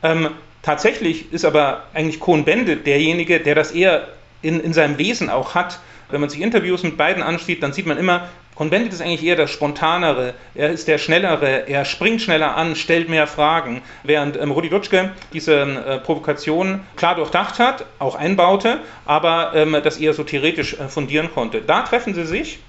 Ähm, 0.03 0.29
tatsächlich 0.63 1.33
ist 1.33 1.45
aber 1.45 1.85
eigentlich 1.95 2.21
Cohn-Bendit 2.21 2.87
derjenige, 2.87 3.41
der 3.41 3.55
das 3.55 3.73
eher 3.73 4.09
in, 4.47 4.61
in 4.61 4.73
seinem 4.73 4.99
Wesen 4.99 5.31
auch 5.31 5.55
hat. 5.55 5.81
Wenn 6.09 6.21
man 6.21 6.31
sich 6.31 6.41
Interviews 6.41 6.83
mit 6.83 6.97
beiden 6.97 7.23
ansieht, 7.23 7.63
dann 7.63 7.73
sieht 7.73 7.87
man 7.87 7.99
immer, 7.99 8.29
Cohn-Bendit 8.57 8.93
ist 8.93 9.03
eigentlich 9.03 9.23
eher 9.23 9.37
der 9.37 9.49
Spontanere, 9.49 10.33
er 10.55 10.71
ist 10.71 10.89
der 10.89 10.97
Schnellere, 10.97 11.69
er 11.69 11.85
springt 11.85 12.23
schneller 12.23 12.57
an, 12.57 12.75
stellt 12.75 13.11
mehr 13.11 13.27
Fragen, 13.27 13.83
während 14.03 14.41
ähm, 14.41 14.51
Rudi 14.51 14.71
Dutschke 14.71 15.11
diese 15.35 15.61
äh, 15.61 15.99
Provokation 15.99 16.81
klar 16.97 17.17
durchdacht 17.17 17.59
hat, 17.59 17.85
auch 17.99 18.15
einbaute, 18.15 18.79
aber 19.05 19.53
ähm, 19.55 19.77
das 19.85 19.99
eher 19.99 20.15
so 20.15 20.25
theoretisch 20.25 20.73
äh, 20.73 20.89
fundieren 20.89 21.31
konnte. 21.35 21.61
Da 21.61 21.83
treffen 21.83 22.15
sie 22.15 22.25
sich, 22.25 22.61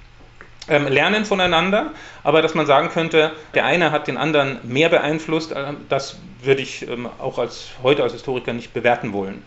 ähm, 0.68 0.88
lernen 0.88 1.24
voneinander, 1.24 1.92
aber 2.22 2.42
dass 2.42 2.54
man 2.54 2.66
sagen 2.66 2.90
könnte, 2.90 3.32
der 3.54 3.64
eine 3.64 3.92
hat 3.92 4.10
den 4.10 4.18
anderen 4.18 4.58
mehr 4.64 4.90
beeinflusst, 4.90 5.54
äh, 5.54 5.74
das 5.88 6.18
würde 6.44 6.64
ich 6.64 6.86
ähm, 6.86 7.08
auch 7.18 7.40
als 7.40 7.70
heute 7.82 8.04
als 8.04 8.12
Historiker 8.12 8.52
nicht 8.52 8.74
bewerten 8.74 9.14
wollen. 9.14 9.42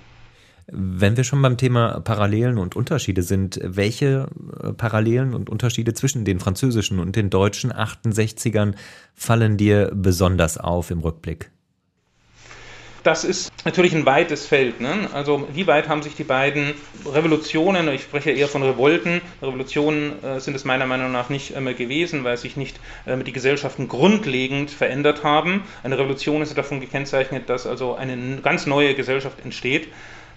Wenn 0.73 1.17
wir 1.17 1.25
schon 1.25 1.43
beim 1.43 1.57
Thema 1.57 2.01
Parallelen 2.01 2.59
und 2.59 2.77
Unterschiede 2.77 3.23
sind, 3.23 3.61
welche 3.63 4.29
äh, 4.63 4.73
Parallelen 4.73 5.35
und 5.35 5.51
Unterschiede 5.51 5.95
zwischen 5.95 6.25
den 6.25 6.39
französischen 6.39 7.01
und 7.01 7.17
den 7.17 7.31
deutschen 7.31 7.73
68ern 7.73 8.75
fallen 9.15 9.57
dir 9.57 9.91
besonders 9.95 10.59
auf 10.59 10.91
im 10.91 11.01
Rückblick? 11.01 11.51
Das 13.03 13.25
ist 13.25 13.51
natürlich 13.65 13.95
ein 13.95 14.05
weites 14.05 14.47
Feld. 14.47 14.81
Ne? 14.81 15.09
Also 15.15 15.49
wie 15.55 15.67
weit 15.67 15.89
haben 15.89 16.03
sich 16.03 16.15
die 16.17 16.25
beiden 16.25 16.75
Revolutionen, 17.07 17.89
ich 17.89 18.03
spreche 18.03 18.31
eher 18.31 18.49
von 18.49 18.63
Revolten, 18.63 19.23
Revolutionen 19.41 20.23
äh, 20.23 20.39
sind 20.39 20.55
es 20.55 20.65
meiner 20.65 20.87
Meinung 20.87 21.11
nach 21.11 21.31
nicht 21.31 21.57
äh, 21.57 21.75
gewesen, 21.75 22.25
weil 22.25 22.37
sich 22.37 22.57
nicht 22.59 22.79
äh, 23.07 23.17
die 23.25 23.33
Gesellschaften 23.33 23.89
grundlegend 23.89 24.71
verändert 24.71 25.25
haben. 25.25 25.65
Eine 25.83 25.99
Revolution 25.99 26.43
ist 26.43 26.57
davon 26.59 26.81
gekennzeichnet, 26.81 27.49
dass 27.49 27.67
also 27.67 27.95
eine 27.95 28.41
ganz 28.43 28.67
neue 28.67 28.95
Gesellschaft 28.95 29.41
entsteht. 29.45 29.89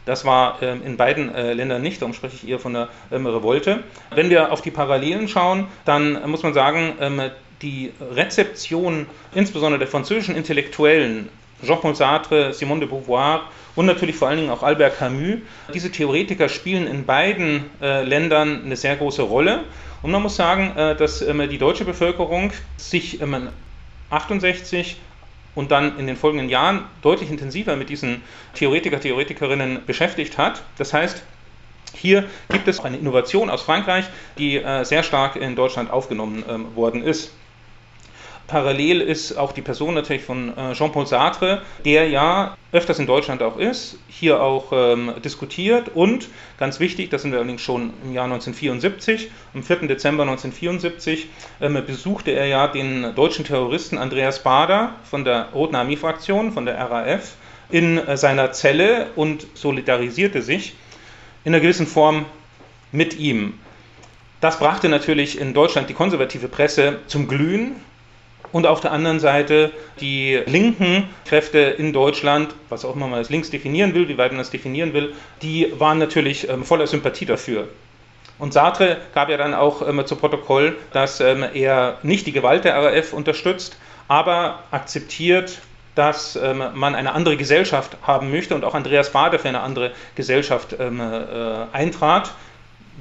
Das 0.05 0.25
war 0.25 0.61
ähm, 0.61 0.81
in 0.85 0.97
beiden 0.97 1.33
äh, 1.33 1.53
Ländern 1.53 1.81
nicht, 1.81 2.01
darum 2.01 2.13
spreche 2.13 2.35
ich 2.35 2.47
eher 2.47 2.59
von 2.59 2.73
der 2.73 2.89
ähm, 3.11 3.25
Revolte. 3.25 3.83
Wenn 4.13 4.29
wir 4.29 4.51
auf 4.51 4.61
die 4.61 4.71
Parallelen 4.71 5.27
schauen, 5.27 5.67
dann 5.85 6.29
muss 6.29 6.43
man 6.43 6.53
sagen, 6.53 6.93
ähm, 6.99 7.21
die 7.61 7.91
Rezeption 8.13 9.05
insbesondere 9.33 9.79
der 9.79 9.87
französischen 9.87 10.35
Intellektuellen, 10.35 11.29
Jean-Paul 11.65 11.95
Sartre, 11.95 12.53
Simone 12.53 12.81
de 12.81 12.89
Beauvoir 12.89 13.43
und 13.75 13.85
natürlich 13.85 14.17
vor 14.17 14.27
allen 14.27 14.37
Dingen 14.37 14.49
auch 14.49 14.63
Albert 14.63 14.97
Camus, 14.97 15.39
diese 15.73 15.89
Theoretiker 15.89 16.49
spielen 16.49 16.87
in 16.87 17.05
beiden 17.05 17.69
äh, 17.81 18.03
Ländern 18.03 18.63
eine 18.65 18.75
sehr 18.75 18.97
große 18.97 19.21
Rolle. 19.21 19.63
Und 20.01 20.11
man 20.11 20.21
muss 20.21 20.35
sagen, 20.35 20.75
äh, 20.75 20.97
dass 20.97 21.19
die 21.19 21.57
deutsche 21.57 21.85
Bevölkerung 21.85 22.51
sich 22.75 23.19
68 24.09 24.97
und 25.55 25.71
dann 25.71 25.97
in 25.99 26.07
den 26.07 26.15
folgenden 26.15 26.49
Jahren 26.49 26.85
deutlich 27.01 27.29
intensiver 27.29 27.75
mit 27.75 27.89
diesen 27.89 28.21
Theoretiker, 28.53 28.99
Theoretikerinnen 28.99 29.85
beschäftigt 29.85 30.37
hat. 30.37 30.63
Das 30.77 30.93
heißt, 30.93 31.23
hier 31.95 32.25
gibt 32.49 32.67
es 32.67 32.79
eine 32.79 32.97
Innovation 32.97 33.49
aus 33.49 33.61
Frankreich, 33.61 34.05
die 34.37 34.57
äh, 34.57 34.83
sehr 34.83 35.03
stark 35.03 35.35
in 35.35 35.55
Deutschland 35.55 35.91
aufgenommen 35.91 36.43
ähm, 36.49 36.75
worden 36.75 37.03
ist. 37.03 37.33
Parallel 38.47 39.01
ist 39.01 39.37
auch 39.37 39.53
die 39.53 39.61
Person 39.61 39.93
natürlich 39.93 40.23
von 40.23 40.55
äh, 40.57 40.73
Jean-Paul 40.73 41.07
Sartre, 41.07 41.61
der 41.85 42.09
ja 42.09 42.57
öfters 42.71 42.99
in 42.99 43.07
Deutschland 43.07 43.41
auch 43.41 43.57
ist, 43.57 43.97
hier 44.07 44.41
auch 44.41 44.71
ähm, 44.73 45.13
diskutiert 45.23 45.91
und 45.93 46.27
ganz 46.57 46.79
wichtig, 46.79 47.09
das 47.09 47.21
sind 47.21 47.31
wir 47.31 47.39
allerdings 47.39 47.61
schon 47.61 47.93
im 48.03 48.13
Jahr 48.13 48.25
1974, 48.25 49.31
am 49.53 49.63
4. 49.63 49.87
Dezember 49.87 50.23
1974 50.23 51.27
ähm, 51.61 51.81
besuchte 51.85 52.31
er 52.31 52.47
ja 52.47 52.67
den 52.67 53.15
deutschen 53.15 53.45
Terroristen 53.45 53.97
Andreas 53.97 54.43
Bader 54.43 54.95
von 55.09 55.23
der 55.23 55.49
Roten 55.53 55.75
Armee-Fraktion, 55.75 56.51
von 56.51 56.65
der 56.65 56.77
RAF, 56.77 57.35
in 57.69 57.97
äh, 57.97 58.17
seiner 58.17 58.51
Zelle 58.51 59.07
und 59.15 59.47
solidarisierte 59.53 60.41
sich 60.41 60.75
in 61.45 61.53
einer 61.53 61.61
gewissen 61.61 61.87
Form 61.87 62.25
mit 62.91 63.17
ihm. 63.17 63.59
Das 64.41 64.59
brachte 64.59 64.89
natürlich 64.89 65.39
in 65.39 65.53
Deutschland 65.53 65.89
die 65.89 65.93
konservative 65.93 66.49
Presse 66.49 66.99
zum 67.07 67.29
Glühen 67.29 67.77
und 68.53 68.67
auf 68.67 68.79
der 68.79 68.93
anderen 68.93 69.19
Seite 69.19 69.71
die 69.99 70.41
linken 70.45 71.09
Kräfte 71.25 71.57
in 71.59 71.91
Deutschland, 71.91 72.55
was 72.69 72.85
auch 72.85 72.95
immer 72.95 73.07
man 73.07 73.19
als 73.19 73.29
links 73.29 73.49
definieren 73.49 73.93
will, 73.93 74.07
wie 74.07 74.17
weit 74.17 74.31
man 74.31 74.37
das 74.37 74.51
definieren 74.51 74.93
will, 74.93 75.13
die 75.41 75.73
waren 75.77 75.97
natürlich 75.97 76.47
ähm, 76.47 76.63
voller 76.63 76.87
Sympathie 76.87 77.25
dafür. 77.25 77.67
Und 78.39 78.53
Sartre 78.53 78.97
gab 79.13 79.29
ja 79.29 79.37
dann 79.37 79.53
auch 79.53 79.87
ähm, 79.87 80.05
zu 80.05 80.15
Protokoll, 80.15 80.77
dass 80.93 81.19
ähm, 81.19 81.43
er 81.53 81.97
nicht 82.03 82.27
die 82.27 82.31
Gewalt 82.31 82.63
der 82.63 82.75
RAF 82.75 83.11
unterstützt, 83.11 83.77
aber 84.07 84.59
akzeptiert, 84.71 85.59
dass 85.95 86.35
ähm, 86.35 86.63
man 86.75 86.95
eine 86.95 87.13
andere 87.13 87.37
Gesellschaft 87.37 87.97
haben 88.03 88.31
möchte 88.31 88.53
und 88.53 88.63
auch 88.63 88.75
Andreas 88.75 89.11
Bade 89.11 89.39
für 89.39 89.49
eine 89.49 89.61
andere 89.61 89.91
Gesellschaft 90.15 90.75
ähm, 90.79 90.99
äh, 90.99 91.75
eintrat, 91.75 92.31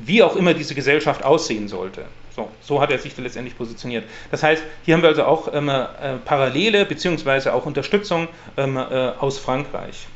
wie 0.03 0.23
auch 0.23 0.37
immer 0.37 0.55
diese 0.55 0.75
Gesellschaft 0.75 1.25
aussehen 1.25 1.69
sollte. 1.69 2.05
So, 2.35 2.49
so 2.63 2.81
hat 2.81 2.91
er 2.91 2.99
sich 2.99 3.17
letztendlich 3.17 3.57
positioniert. 3.57 4.05
Das 4.31 4.43
heißt, 4.43 4.63
hier 4.85 4.95
haben 4.95 5.03
wir 5.03 5.11
also 5.11 5.25
auch 5.25 5.53
ähm, 5.53 5.69
äh, 5.69 5.85
Parallele 6.25 6.87
bzw. 6.87 7.51
auch 7.51 7.67
Unterstützung 7.67 8.29
ähm, 8.57 8.77
äh, 8.77 8.81
aus 9.19 9.39
Frankreich. 9.39 10.07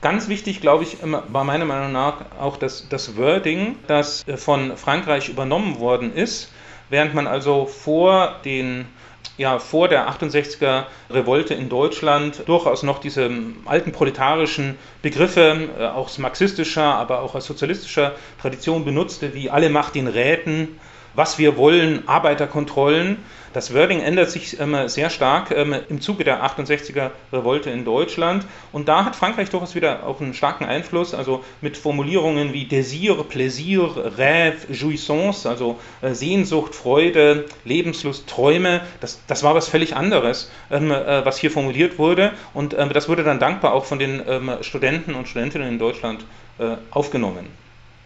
Ganz 0.00 0.28
wichtig, 0.28 0.60
glaube 0.60 0.84
ich, 0.84 1.02
ähm, 1.02 1.16
war 1.28 1.44
meiner 1.44 1.64
Meinung 1.64 1.92
nach 1.92 2.16
auch 2.40 2.56
das, 2.56 2.88
das 2.88 3.16
Wording, 3.16 3.76
das 3.86 4.26
äh, 4.26 4.36
von 4.36 4.76
Frankreich 4.76 5.28
übernommen 5.28 5.78
worden 5.78 6.12
ist, 6.14 6.52
während 6.90 7.14
man 7.14 7.26
also 7.26 7.66
vor 7.66 8.40
den 8.44 8.86
ja 9.36 9.58
vor 9.58 9.88
der 9.88 10.08
68er 10.10 10.84
Revolte 11.10 11.54
in 11.54 11.68
Deutschland 11.68 12.42
durchaus 12.46 12.82
noch 12.82 12.98
diese 12.98 13.30
alten 13.64 13.92
proletarischen 13.92 14.76
Begriffe 15.02 15.68
äh, 15.78 15.84
aus 15.84 16.18
marxistischer, 16.18 16.84
aber 16.84 17.20
auch 17.20 17.34
aus 17.34 17.46
sozialistischer 17.46 18.14
Tradition 18.40 18.84
benutzte, 18.84 19.34
wie 19.34 19.50
alle 19.50 19.70
Macht 19.70 19.94
den 19.94 20.06
Räten 20.06 20.78
was 21.16 21.38
wir 21.38 21.56
wollen, 21.56 22.06
Arbeiterkontrollen. 22.06 23.16
Das 23.56 23.72
Wording 23.72 24.00
ändert 24.00 24.30
sich 24.30 24.60
ähm, 24.60 24.76
sehr 24.86 25.08
stark 25.08 25.50
ähm, 25.50 25.74
im 25.88 26.02
Zuge 26.02 26.24
der 26.24 26.44
68er 26.44 27.12
Revolte 27.32 27.70
in 27.70 27.86
Deutschland. 27.86 28.44
Und 28.70 28.86
da 28.86 29.06
hat 29.06 29.16
Frankreich 29.16 29.48
durchaus 29.48 29.74
wieder 29.74 30.04
auch 30.04 30.20
einen 30.20 30.34
starken 30.34 30.66
Einfluss, 30.66 31.14
also 31.14 31.42
mit 31.62 31.78
Formulierungen 31.78 32.52
wie 32.52 32.66
Désir, 32.66 33.14
Plaisir, 33.24 34.12
Rêve, 34.18 34.70
Jouissance, 34.70 35.48
also 35.48 35.78
äh, 36.02 36.12
Sehnsucht, 36.12 36.74
Freude, 36.74 37.46
Lebenslust, 37.64 38.26
Träume. 38.26 38.82
Das, 39.00 39.20
das 39.26 39.42
war 39.42 39.54
was 39.54 39.70
völlig 39.70 39.96
anderes, 39.96 40.50
ähm, 40.70 40.90
äh, 40.90 41.24
was 41.24 41.38
hier 41.38 41.50
formuliert 41.50 41.98
wurde. 41.98 42.32
Und 42.52 42.76
ähm, 42.78 42.90
das 42.92 43.08
wurde 43.08 43.24
dann 43.24 43.38
dankbar 43.38 43.72
auch 43.72 43.86
von 43.86 43.98
den 43.98 44.20
Studenten 44.60 45.14
und 45.14 45.28
Studentinnen 45.28 45.66
in 45.66 45.78
Deutschland 45.78 46.26
äh, 46.58 46.76
aufgenommen. 46.90 47.46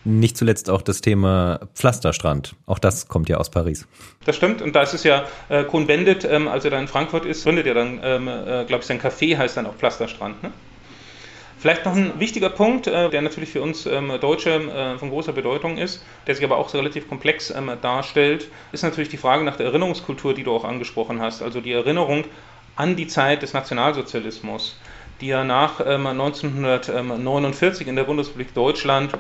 Nicht 0.05 0.39
zuletzt 0.39 0.71
auch 0.71 0.81
das 0.81 1.03
Thema 1.03 1.61
Pflasterstrand. 1.75 2.55
Auch 2.67 2.79
das 2.79 3.09
kommt 3.09 3.29
ja 3.29 3.37
aus 3.37 3.51
Paris. 3.51 3.87
Das 4.25 4.37
stimmt. 4.37 4.63
Und 4.63 4.75
da 4.75 4.83
ist 4.83 4.95
es 4.95 5.05
ja 5.05 5.25
äh, 5.51 5.65
Cohn-Bendit, 5.65 6.25
ähm, 6.25 6.49
als 6.49 6.65
er 6.65 6.71
da 6.71 6.79
in 6.79 6.89
Frankfurt 6.89 7.27
ist, 7.27 7.45
gründet 7.45 7.67
er 7.67 7.75
dann, 7.75 8.01
ähm, 8.03 8.29
äh, 8.29 8.65
glaube 8.65 8.81
ich, 8.81 8.87
sein 8.87 9.01
Café 9.01 9.37
heißt 9.37 9.59
dann 9.59 9.67
auch 9.67 9.75
Pflasterstrand. 9.75 10.43
Ne? 10.43 10.53
Vielleicht 11.61 11.85
noch 11.85 11.95
ein 11.95 12.19
wichtiger 12.19 12.49
Punkt, 12.49 12.87
äh, 12.87 13.11
der 13.11 13.21
natürlich 13.21 13.51
für 13.51 13.61
uns 13.61 13.85
ähm, 13.85 14.11
Deutsche 14.19 14.51
äh, 14.51 14.99
von 14.99 15.11
großer 15.11 15.35
Bedeutung 15.35 15.77
ist, 15.77 16.03
der 16.27 16.35
sich 16.35 16.43
aber 16.43 16.57
auch 16.57 16.73
relativ 16.73 17.07
komplex 17.07 17.51
ähm, 17.51 17.71
darstellt, 17.83 18.49
ist 18.73 18.83
natürlich 18.83 19.11
die 19.11 19.19
Frage 19.19 19.45
nach 19.45 19.57
der 19.57 19.67
Erinnerungskultur, 19.67 20.33
die 20.33 20.43
du 20.43 20.53
auch 20.53 20.65
angesprochen 20.65 21.21
hast. 21.21 21.43
Also 21.43 21.61
die 21.61 21.73
Erinnerung 21.73 22.25
an 22.77 22.97
die 22.97 23.07
Zeit 23.07 23.43
des 23.43 23.53
Nationalsozialismus, 23.53 24.79
die 25.21 25.27
ja 25.27 25.45
nach 25.45 25.81
1949 25.81 27.87
ähm, 27.87 27.91
in 27.91 27.97
der 27.97 28.05
Bundesrepublik 28.05 28.55
Deutschland 28.55 29.13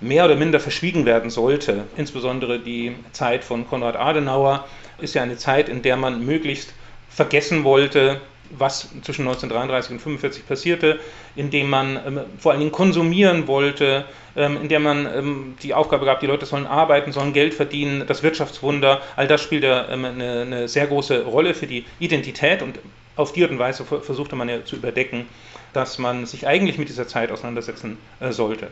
mehr 0.00 0.24
oder 0.24 0.36
minder 0.36 0.60
verschwiegen 0.60 1.06
werden 1.06 1.30
sollte. 1.30 1.84
Insbesondere 1.96 2.58
die 2.58 2.94
Zeit 3.12 3.44
von 3.44 3.66
Konrad 3.66 3.96
Adenauer 3.96 4.66
ist 4.98 5.14
ja 5.14 5.22
eine 5.22 5.36
Zeit, 5.36 5.68
in 5.68 5.82
der 5.82 5.96
man 5.96 6.24
möglichst 6.24 6.72
vergessen 7.08 7.64
wollte, 7.64 8.20
was 8.50 8.88
zwischen 9.02 9.22
1933 9.22 9.90
und 9.90 9.96
1945 9.96 10.46
passierte, 10.46 11.00
indem 11.34 11.68
man 11.68 11.98
ähm, 12.06 12.20
vor 12.38 12.52
allen 12.52 12.60
Dingen 12.60 12.72
konsumieren 12.72 13.48
wollte, 13.48 14.04
ähm, 14.36 14.58
in 14.62 14.68
der 14.68 14.80
man 14.80 15.06
ähm, 15.06 15.56
die 15.62 15.74
Aufgabe 15.74 16.04
gab, 16.04 16.20
die 16.20 16.26
Leute 16.26 16.46
sollen 16.46 16.66
arbeiten, 16.66 17.12
sollen 17.12 17.32
Geld 17.32 17.54
verdienen, 17.54 18.04
das 18.06 18.22
Wirtschaftswunder, 18.22 19.00
all 19.16 19.26
das 19.26 19.42
spielt 19.42 19.64
ja 19.64 19.88
ähm, 19.88 20.04
eine, 20.04 20.42
eine, 20.42 20.68
sehr 20.68 20.86
große 20.86 21.24
Rolle 21.24 21.54
für 21.54 21.66
die 21.66 21.84
Identität 21.98 22.62
und 22.62 22.78
auf 23.16 23.32
die 23.32 23.42
Art 23.42 23.50
und 23.50 23.58
Weise 23.58 23.84
versuchte 23.84 24.36
man 24.36 24.48
ja 24.48 24.64
zu 24.64 24.76
überdecken, 24.76 25.26
dass 25.72 25.98
man 25.98 26.26
sich 26.26 26.46
eigentlich 26.46 26.78
mit 26.78 26.88
dieser 26.88 27.08
Zeit 27.08 27.30
auseinandersetzen 27.32 27.98
äh, 28.20 28.30
sollte. 28.30 28.68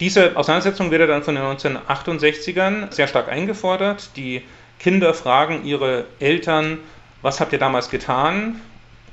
Diese 0.00 0.36
Auseinandersetzung 0.36 0.90
wird 0.90 1.08
dann 1.08 1.22
von 1.22 1.36
den 1.36 1.44
1968ern 1.44 2.92
sehr 2.92 3.06
stark 3.06 3.28
eingefordert. 3.28 4.10
Die 4.16 4.42
Kinder 4.80 5.14
fragen 5.14 5.64
ihre 5.64 6.06
Eltern, 6.18 6.78
was 7.22 7.40
habt 7.40 7.52
ihr 7.52 7.58
damals 7.58 7.90
getan? 7.90 8.60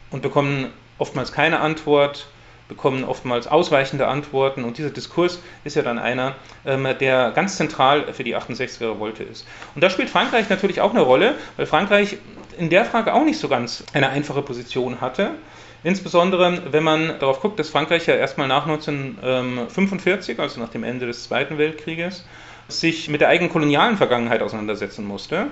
Und 0.09 0.21
bekommen 0.21 0.67
oftmals 0.97 1.31
keine 1.31 1.59
Antwort, 1.59 2.27
bekommen 2.67 3.03
oftmals 3.03 3.47
ausweichende 3.47 4.07
Antworten. 4.07 4.63
Und 4.63 4.77
dieser 4.77 4.89
Diskurs 4.89 5.39
ist 5.63 5.75
ja 5.75 5.83
dann 5.83 5.99
einer, 5.99 6.35
ähm, 6.65 6.87
der 6.99 7.31
ganz 7.31 7.57
zentral 7.57 8.11
für 8.13 8.23
die 8.23 8.35
68er-Revolte 8.35 9.23
ist. 9.23 9.45
Und 9.75 9.83
da 9.83 9.89
spielt 9.89 10.09
Frankreich 10.09 10.49
natürlich 10.49 10.81
auch 10.81 10.91
eine 10.91 11.01
Rolle, 11.01 11.35
weil 11.57 11.67
Frankreich 11.67 12.17
in 12.57 12.69
der 12.69 12.85
Frage 12.85 13.13
auch 13.13 13.23
nicht 13.23 13.39
so 13.39 13.47
ganz 13.47 13.83
eine 13.93 14.09
einfache 14.09 14.41
Position 14.41 14.99
hatte. 14.99 15.31
Insbesondere, 15.83 16.61
wenn 16.71 16.83
man 16.83 17.19
darauf 17.19 17.41
guckt, 17.41 17.57
dass 17.59 17.69
Frankreich 17.69 18.05
ja 18.05 18.15
erstmal 18.15 18.47
nach 18.47 18.67
1945, 18.67 20.39
also 20.39 20.59
nach 20.59 20.69
dem 20.69 20.83
Ende 20.83 21.07
des 21.07 21.23
Zweiten 21.23 21.57
Weltkrieges, 21.57 22.23
sich 22.67 23.09
mit 23.09 23.21
der 23.21 23.29
eigenen 23.29 23.51
kolonialen 23.51 23.97
Vergangenheit 23.97 24.43
auseinandersetzen 24.43 25.05
musste. 25.05 25.47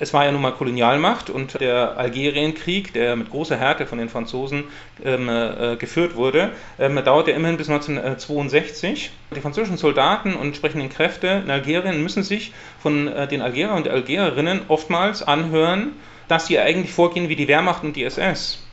Es 0.00 0.14
war 0.14 0.24
ja 0.24 0.32
nun 0.32 0.40
mal 0.40 0.52
Kolonialmacht 0.52 1.28
und 1.28 1.60
der 1.60 1.98
Algerienkrieg, 1.98 2.92
der 2.92 3.16
mit 3.16 3.30
großer 3.30 3.56
Härte 3.56 3.84
von 3.84 3.98
den 3.98 4.08
Franzosen 4.08 4.64
ähm, 5.04 5.28
äh, 5.28 5.76
geführt 5.76 6.14
wurde, 6.14 6.52
ähm, 6.78 7.02
dauerte 7.04 7.32
immerhin 7.32 7.56
bis 7.56 7.68
1962. 7.68 9.10
Die 9.34 9.40
französischen 9.40 9.76
Soldaten 9.76 10.34
und 10.34 10.46
entsprechenden 10.46 10.88
Kräfte 10.88 11.42
in 11.44 11.50
Algerien 11.50 12.00
müssen 12.00 12.22
sich 12.22 12.52
von 12.80 13.08
äh, 13.08 13.26
den 13.26 13.42
Algerern 13.42 13.78
und 13.78 13.88
Algerierinnen 13.88 14.62
oftmals 14.68 15.24
anhören, 15.24 15.92
dass 16.28 16.46
sie 16.46 16.60
eigentlich 16.60 16.92
vorgehen 16.92 17.28
wie 17.28 17.36
die 17.36 17.48
Wehrmacht 17.48 17.82
und 17.82 17.96
die 17.96 18.04
SS. 18.04 18.67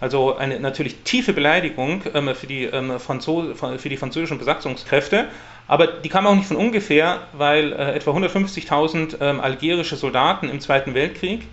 Also 0.00 0.36
eine 0.36 0.60
natürlich 0.60 1.02
tiefe 1.02 1.32
Beleidigung 1.32 2.02
ähm, 2.14 2.34
für, 2.34 2.46
die, 2.46 2.64
ähm, 2.64 2.98
für, 2.98 3.88
die, 3.88 3.96
französischen 3.96 4.38
Besatzungskräfte. 4.38 5.26
Aber 5.66 5.86
die 5.86 6.08
kam 6.08 6.26
auch 6.26 6.34
nicht 6.34 6.46
von 6.46 6.56
ungefähr, 6.56 7.20
weil 7.32 7.72
äh, 7.72 7.94
etwa 7.94 8.12
150.000 8.12 9.20
ähm, 9.20 9.40
algerische 9.40 9.96
Soldaten 9.96 10.48
im 10.48 10.60
Zweiten 10.60 10.94
Weltkrieg 10.94 11.46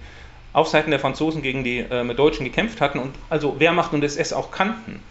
auf 0.54 0.70
Seiten 0.70 0.92
der 0.92 1.00
Franzosen 1.00 1.42
gegen 1.42 1.64
die 1.64 1.80
ähm, 1.80 2.16
Deutschen 2.16 2.46
gekämpft 2.46 2.80
hatten 2.80 3.00
und 3.00 3.14
also 3.30 3.60
Wehrmacht 3.60 3.94
und 3.94 4.04
SS 4.04 4.32
auch 4.32 4.52
kannten. 4.52 5.02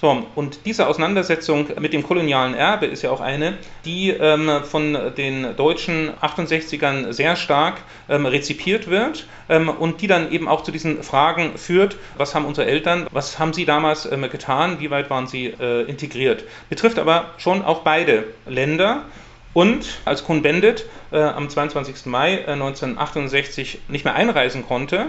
So, 0.00 0.26
und 0.34 0.60
diese 0.64 0.86
Auseinandersetzung 0.86 1.66
mit 1.78 1.92
dem 1.92 2.02
kolonialen 2.02 2.54
Erbe 2.54 2.86
ist 2.86 3.02
ja 3.02 3.10
auch 3.10 3.20
eine, 3.20 3.58
die 3.84 4.08
ähm, 4.08 4.50
von 4.64 4.96
den 5.18 5.54
deutschen 5.56 6.10
68ern 6.22 7.12
sehr 7.12 7.36
stark 7.36 7.82
ähm, 8.08 8.24
rezipiert 8.24 8.88
wird 8.88 9.26
ähm, 9.50 9.68
und 9.68 10.00
die 10.00 10.06
dann 10.06 10.32
eben 10.32 10.48
auch 10.48 10.62
zu 10.62 10.72
diesen 10.72 11.02
Fragen 11.02 11.58
führt, 11.58 11.98
was 12.16 12.34
haben 12.34 12.46
unsere 12.46 12.66
Eltern, 12.66 13.08
was 13.12 13.38
haben 13.38 13.52
sie 13.52 13.66
damals 13.66 14.10
ähm, 14.10 14.22
getan, 14.30 14.80
wie 14.80 14.90
weit 14.90 15.10
waren 15.10 15.26
sie 15.26 15.48
äh, 15.48 15.82
integriert. 15.82 16.44
Betrifft 16.70 16.98
aber 16.98 17.34
schon 17.36 17.62
auch 17.62 17.80
beide 17.82 18.24
Länder. 18.46 19.04
Und 19.52 19.98
als 20.06 20.24
Cohn-Bendit 20.24 20.86
äh, 21.10 21.18
am 21.18 21.50
22. 21.50 22.06
Mai 22.06 22.36
äh, 22.36 22.52
1968 22.52 23.80
nicht 23.88 24.06
mehr 24.06 24.14
einreisen 24.14 24.64
konnte, 24.66 25.08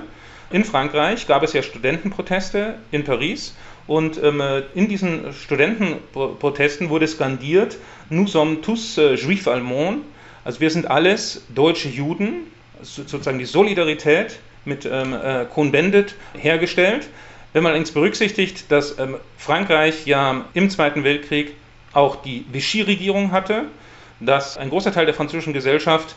in 0.49 0.65
Frankreich 0.65 1.27
gab 1.27 1.43
es 1.43 1.53
ja 1.53 1.63
Studentenproteste 1.63 2.75
in 2.91 3.05
Paris 3.05 3.55
und 3.87 4.21
ähm, 4.23 4.41
in 4.75 4.87
diesen 4.87 5.33
Studentenprotesten 5.33 6.89
wurde 6.89 7.07
skandiert, 7.07 7.77
nous 8.09 8.31
sommes 8.31 8.61
tous 8.61 8.97
euh, 8.97 9.15
juifs 9.15 9.47
allemands, 9.47 10.03
also 10.43 10.59
wir 10.59 10.69
sind 10.69 10.89
alles 10.89 11.45
deutsche 11.53 11.89
Juden, 11.89 12.51
sozusagen 12.81 13.39
die 13.39 13.45
Solidarität 13.45 14.39
mit 14.65 14.85
ähm, 14.85 15.13
äh, 15.13 15.45
Cohn-Bendit 15.45 16.15
hergestellt. 16.37 17.09
Wenn 17.53 17.63
man 17.63 17.71
allerdings 17.71 17.91
berücksichtigt, 17.91 18.71
dass 18.71 18.97
ähm, 18.97 19.17
Frankreich 19.37 20.05
ja 20.05 20.45
im 20.53 20.69
Zweiten 20.69 21.03
Weltkrieg 21.03 21.55
auch 21.93 22.21
die 22.21 22.45
Vichy-Regierung 22.51 23.31
hatte, 23.31 23.65
dass 24.19 24.57
ein 24.57 24.69
großer 24.69 24.93
Teil 24.93 25.05
der 25.05 25.15
französischen 25.15 25.53
Gesellschaft 25.53 26.15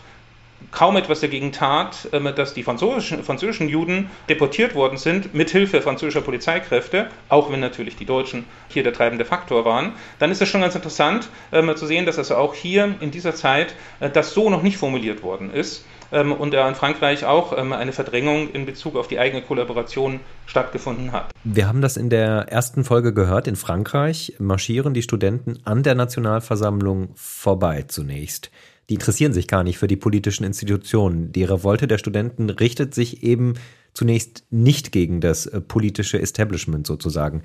kaum 0.71 0.97
etwas 0.97 1.21
dagegen 1.21 1.53
tat, 1.53 2.09
ähm, 2.13 2.29
dass 2.35 2.55
die 2.55 2.63
französischen, 2.63 3.23
französischen 3.25 3.69
Juden 3.69 4.11
deportiert 4.29 4.75
worden 4.75 4.99
sind, 4.99 5.35
mithilfe 5.35 5.81
französischer 5.81 6.23
Polizeikräfte, 6.23 7.09
auch 7.29 7.51
wenn 7.51 7.61
natürlich 7.61 7.97
die 7.97 8.05
Deutschen 8.05 8.45
hier 8.69 8.83
der 8.83 8.93
treibende 8.93 9.25
Faktor 9.25 9.65
waren, 9.65 9.93
dann 10.19 10.31
ist 10.31 10.43
es 10.43 10.49
schon 10.49 10.61
ganz 10.61 10.75
interessant 10.75 11.29
ähm, 11.53 11.75
zu 11.77 11.87
sehen, 11.87 12.07
dass 12.07 12.19
also 12.19 12.37
auch 12.37 12.55
hier 12.55 12.95
in 13.01 13.11
dieser 13.11 13.35
Zeit 13.35 13.75
äh, 14.01 14.11
das 14.11 14.35
so 14.35 14.51
noch 14.51 14.63
nicht 14.63 14.77
formuliert 14.77 15.23
worden 15.23 15.53
ist 15.53 15.85
ähm, 16.13 16.33
und 16.33 16.55
in 16.55 16.75
Frankreich 16.75 17.25
auch 17.25 17.53
eine 17.53 17.93
Verdrängung 17.93 18.51
in 18.51 18.67
Bezug 18.67 18.97
auf 18.97 19.09
die 19.09 19.19
eigene 19.19 19.43
Kollaboration 19.43 20.21
stattgefunden 20.47 21.13
hat. 21.13 21.31
Wir 21.45 21.69
haben 21.69 21.81
das 21.81 21.97
in 21.97 22.11
der 22.11 22.47
ersten 22.49 22.85
Folge 22.85 23.13
gehört. 23.13 23.49
In 23.49 23.57
Frankreich 23.57 24.35
marschieren 24.39 24.95
die 24.95 25.03
Studenten 25.03 25.59
an 25.65 25.83
der 25.83 25.95
Nationalversammlung 25.95 27.11
vorbei 27.15 27.85
zunächst 27.87 28.51
die 28.89 28.95
interessieren 28.95 29.33
sich 29.33 29.49
gar 29.49 29.63
nicht 29.63 29.79
für 29.79 29.87
die 29.87 29.97
politischen 29.97 30.45
Institutionen. 30.45 31.33
Die 31.33 31.45
Revolte 31.45 31.87
der 31.87 31.99
Studenten 31.99 32.51
richtet 32.51 32.95
sich 32.95 33.23
eben 33.23 33.55
zunächst 33.95 34.45
nicht 34.51 34.93
gegen 34.93 35.21
das 35.21 35.47
äh, 35.47 35.61
politische 35.61 36.21
Establishment 36.21 36.87
sozusagen. 36.87 37.43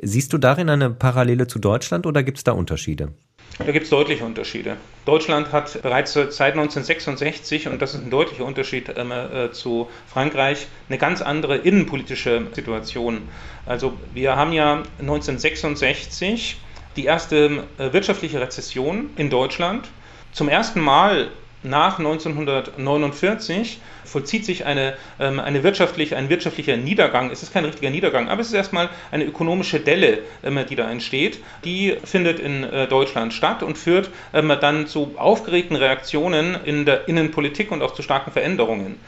Siehst 0.00 0.32
du 0.32 0.38
darin 0.38 0.70
eine 0.70 0.88
Parallele 0.90 1.46
zu 1.46 1.58
Deutschland 1.58 2.06
oder 2.06 2.22
gibt 2.22 2.38
es 2.38 2.44
da 2.44 2.52
Unterschiede? 2.52 3.12
Da 3.58 3.70
gibt 3.70 3.84
es 3.84 3.90
deutliche 3.90 4.24
Unterschiede. 4.24 4.78
Deutschland 5.04 5.52
hat 5.52 5.82
bereits 5.82 6.14
seit 6.14 6.54
1966, 6.54 7.68
und 7.68 7.82
das 7.82 7.94
ist 7.94 8.02
ein 8.02 8.10
deutlicher 8.10 8.46
Unterschied 8.46 8.90
ähm, 8.96 9.12
äh, 9.12 9.52
zu 9.52 9.88
Frankreich, 10.06 10.66
eine 10.88 10.96
ganz 10.96 11.20
andere 11.20 11.58
innenpolitische 11.58 12.46
Situation. 12.52 13.28
Also 13.66 13.92
wir 14.14 14.36
haben 14.36 14.52
ja 14.52 14.82
1966 15.00 16.56
die 16.96 17.04
erste 17.04 17.64
äh, 17.76 17.92
wirtschaftliche 17.92 18.40
Rezession 18.40 19.10
in 19.16 19.28
Deutschland 19.28 19.90
zum 20.32 20.48
ersten 20.48 20.80
Mal 20.80 21.28
nach 21.62 21.98
1949 21.98 23.80
vollzieht 24.04 24.44
sich 24.44 24.64
eine, 24.66 24.94
ähm, 25.20 25.38
eine 25.38 25.62
wirtschaftlich, 25.62 26.16
ein 26.16 26.28
wirtschaftlicher 26.28 26.76
Niedergang. 26.76 27.30
Es 27.30 27.42
ist 27.42 27.52
kein 27.52 27.64
richtiger 27.64 27.90
Niedergang, 27.90 28.28
aber 28.28 28.40
es 28.40 28.48
ist 28.48 28.54
erstmal 28.54 28.88
eine 29.10 29.24
ökonomische 29.24 29.78
Delle, 29.78 30.18
ähm, 30.42 30.58
die 30.68 30.74
da 30.74 30.90
entsteht. 30.90 31.38
Die 31.64 31.96
findet 32.04 32.40
in 32.40 32.64
äh, 32.64 32.88
Deutschland 32.88 33.32
statt 33.32 33.62
und 33.62 33.78
führt 33.78 34.10
ähm, 34.34 34.52
dann 34.60 34.86
zu 34.86 35.14
aufgeregten 35.16 35.76
Reaktionen 35.76 36.56
in 36.64 36.84
der 36.84 37.08
Innenpolitik 37.08 37.70
und 37.70 37.82
auch 37.82 37.94
zu 37.94 38.02
starken 38.02 38.32
Veränderungen. 38.32 38.98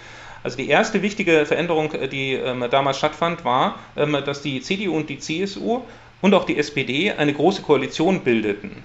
Also 0.42 0.56
die 0.58 0.68
erste 0.68 1.02
wichtige 1.02 1.46
Veränderung, 1.46 1.92
äh, 1.92 2.06
die 2.06 2.38
damals 2.70 2.98
stattfand, 2.98 3.44
war, 3.44 3.78
dass 3.94 4.42
die 4.42 4.60
CDU 4.60 4.94
und 4.94 5.08
die 5.08 5.18
CSU 5.18 5.82
und 6.20 6.34
auch 6.34 6.44
die 6.44 6.58
SPD 6.58 7.12
eine 7.12 7.32
große 7.32 7.62
Koalition 7.62 8.20
bildeten. 8.20 8.82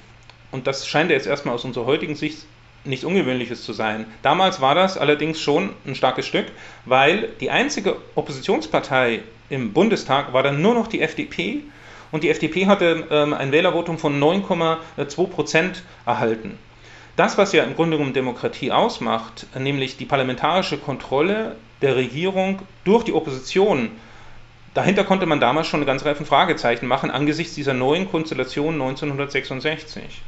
Und 0.51 0.67
das 0.67 0.87
scheint 0.87 1.11
jetzt 1.11 1.27
erstmal 1.27 1.55
aus 1.55 1.65
unserer 1.65 1.85
heutigen 1.85 2.15
Sicht 2.15 2.45
nichts 2.83 3.05
Ungewöhnliches 3.05 3.63
zu 3.63 3.73
sein. 3.73 4.05
Damals 4.21 4.61
war 4.61 4.75
das 4.75 4.97
allerdings 4.97 5.39
schon 5.39 5.71
ein 5.85 5.95
starkes 5.95 6.25
Stück, 6.25 6.45
weil 6.85 7.29
die 7.39 7.51
einzige 7.51 7.97
Oppositionspartei 8.15 9.21
im 9.49 9.73
Bundestag 9.73 10.33
war 10.33 10.43
dann 10.43 10.61
nur 10.61 10.73
noch 10.73 10.87
die 10.87 11.01
FDP 11.01 11.61
und 12.11 12.23
die 12.23 12.29
FDP 12.29 12.67
hatte 12.67 13.07
ähm, 13.11 13.33
ein 13.33 13.51
Wählervotum 13.51 13.97
von 13.97 14.19
9,2 14.19 15.27
Prozent 15.27 15.83
erhalten. 16.05 16.57
Das, 17.15 17.37
was 17.37 17.51
ja 17.51 17.63
im 17.63 17.75
Grunde 17.75 17.97
genommen 17.97 18.13
Demokratie 18.13 18.71
ausmacht, 18.71 19.45
nämlich 19.57 19.97
die 19.97 20.05
parlamentarische 20.05 20.77
Kontrolle 20.77 21.57
der 21.81 21.95
Regierung 21.95 22.61
durch 22.85 23.03
die 23.03 23.13
Opposition, 23.13 23.91
dahinter 24.73 25.03
konnte 25.03 25.25
man 25.25 25.39
damals 25.39 25.67
schon 25.67 25.79
eine 25.79 25.85
ganze 25.85 26.05
Reihe 26.05 26.15
von 26.15 26.25
Fragezeichen 26.25 26.87
machen 26.87 27.11
angesichts 27.11 27.55
dieser 27.55 27.73
neuen 27.73 28.09
Konstellation 28.09 28.75
1966. 28.75 30.21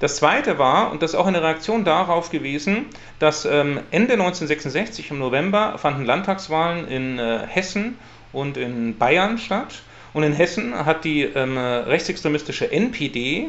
Das 0.00 0.16
zweite 0.16 0.58
war, 0.58 0.90
und 0.90 1.02
das 1.02 1.10
ist 1.10 1.16
auch 1.16 1.26
eine 1.26 1.42
Reaktion 1.42 1.84
darauf 1.84 2.30
gewesen, 2.30 2.86
dass 3.18 3.44
ähm, 3.44 3.80
Ende 3.90 4.14
1966 4.14 5.10
im 5.10 5.18
November 5.18 5.76
fanden 5.76 6.06
Landtagswahlen 6.06 6.88
in 6.88 7.18
äh, 7.18 7.40
Hessen 7.46 7.98
und 8.32 8.56
in 8.56 8.96
Bayern 8.96 9.36
statt. 9.36 9.82
Und 10.14 10.22
in 10.22 10.32
Hessen 10.32 10.74
hat 10.86 11.04
die 11.04 11.22
ähm, 11.22 11.58
rechtsextremistische 11.58 12.72
NPD, 12.72 13.48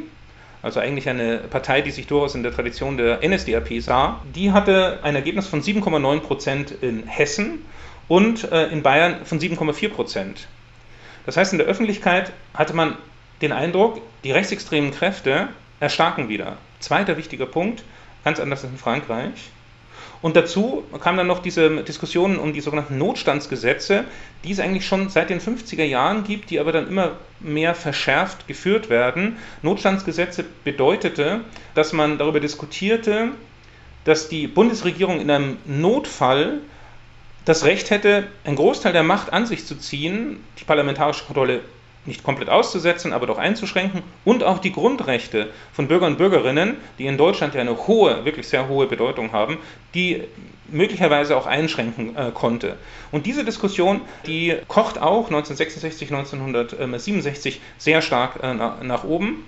also 0.61 0.81
eigentlich 0.81 1.07
eine 1.07 1.37
Partei, 1.37 1.79
die 1.81 1.89
sich 1.89 2.05
durchaus 2.07 2.35
in 2.35 2.43
der 2.43 2.53
Tradition 2.53 2.97
der 2.97 3.27
NSDAP 3.27 3.81
sah, 3.81 4.21
die 4.35 4.51
hatte 4.51 4.99
ein 5.03 5.15
Ergebnis 5.15 5.47
von 5.47 5.61
7,9 5.61 6.19
Prozent 6.19 6.71
in 6.81 7.07
Hessen 7.07 7.65
und 8.09 8.51
äh, 8.51 8.67
in 8.67 8.83
Bayern 8.83 9.25
von 9.25 9.39
7,4 9.39 9.87
Prozent. 9.87 10.47
Das 11.25 11.37
heißt, 11.37 11.53
in 11.53 11.59
der 11.59 11.67
Öffentlichkeit 11.67 12.33
hatte 12.53 12.75
man 12.75 12.97
den 13.41 13.53
Eindruck, 13.53 14.01
die 14.25 14.33
rechtsextremen 14.33 14.91
Kräfte 14.91 15.47
erstarken 15.81 16.29
wieder. 16.29 16.57
Zweiter 16.79 17.17
wichtiger 17.17 17.45
Punkt, 17.45 17.83
ganz 18.23 18.39
anders 18.39 18.63
als 18.63 18.71
in 18.71 18.77
Frankreich. 18.77 19.49
Und 20.21 20.35
dazu 20.35 20.83
kam 21.01 21.17
dann 21.17 21.25
noch 21.25 21.39
diese 21.39 21.83
Diskussionen 21.83 22.37
um 22.37 22.53
die 22.53 22.61
sogenannten 22.61 22.99
Notstandsgesetze, 22.99 24.05
die 24.43 24.51
es 24.51 24.59
eigentlich 24.59 24.85
schon 24.85 25.09
seit 25.09 25.31
den 25.31 25.41
50er 25.41 25.83
Jahren 25.83 26.23
gibt, 26.23 26.51
die 26.51 26.59
aber 26.59 26.71
dann 26.71 26.87
immer 26.87 27.13
mehr 27.39 27.73
verschärft 27.73 28.47
geführt 28.47 28.89
werden. 28.89 29.37
Notstandsgesetze 29.63 30.45
bedeutete, 30.63 31.41
dass 31.73 31.91
man 31.91 32.19
darüber 32.19 32.39
diskutierte, 32.39 33.29
dass 34.03 34.29
die 34.29 34.47
Bundesregierung 34.47 35.19
in 35.19 35.31
einem 35.31 35.57
Notfall 35.65 36.59
das 37.45 37.65
Recht 37.65 37.89
hätte, 37.89 38.27
einen 38.43 38.55
Großteil 38.55 38.93
der 38.93 39.03
Macht 39.03 39.33
an 39.33 39.47
sich 39.47 39.65
zu 39.65 39.75
ziehen, 39.75 40.43
die 40.59 40.63
parlamentarische 40.63 41.25
Kontrolle 41.25 41.61
nicht 42.05 42.23
komplett 42.23 42.49
auszusetzen, 42.49 43.13
aber 43.13 43.27
doch 43.27 43.37
einzuschränken 43.37 44.01
und 44.25 44.43
auch 44.43 44.59
die 44.59 44.71
Grundrechte 44.71 45.49
von 45.71 45.87
Bürgern 45.87 46.13
und 46.13 46.17
Bürgerinnen, 46.17 46.77
die 46.97 47.05
in 47.05 47.17
Deutschland 47.17 47.53
ja 47.53 47.61
eine 47.61 47.87
hohe, 47.87 48.25
wirklich 48.25 48.47
sehr 48.47 48.67
hohe 48.67 48.87
Bedeutung 48.87 49.31
haben, 49.31 49.57
die 49.93 50.23
möglicherweise 50.67 51.37
auch 51.37 51.45
einschränken 51.45 52.15
äh, 52.15 52.31
konnte. 52.33 52.77
Und 53.11 53.25
diese 53.25 53.43
Diskussion, 53.43 54.01
die 54.25 54.55
kocht 54.67 54.97
auch 54.97 55.25
1966, 55.25 56.11
1967 56.11 57.61
sehr 57.77 58.01
stark 58.01 58.39
äh, 58.41 58.53
nach 58.53 59.03
oben, 59.03 59.45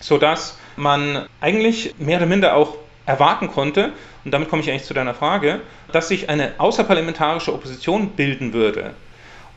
sodass 0.00 0.58
man 0.76 1.26
eigentlich 1.40 1.94
mehr 1.98 2.18
oder 2.18 2.26
minder 2.26 2.56
auch 2.56 2.76
erwarten 3.06 3.48
konnte, 3.48 3.92
und 4.24 4.32
damit 4.32 4.48
komme 4.48 4.62
ich 4.62 4.70
eigentlich 4.70 4.84
zu 4.84 4.94
deiner 4.94 5.14
Frage, 5.14 5.60
dass 5.92 6.08
sich 6.08 6.28
eine 6.28 6.52
außerparlamentarische 6.58 7.52
Opposition 7.52 8.10
bilden 8.10 8.52
würde. 8.52 8.94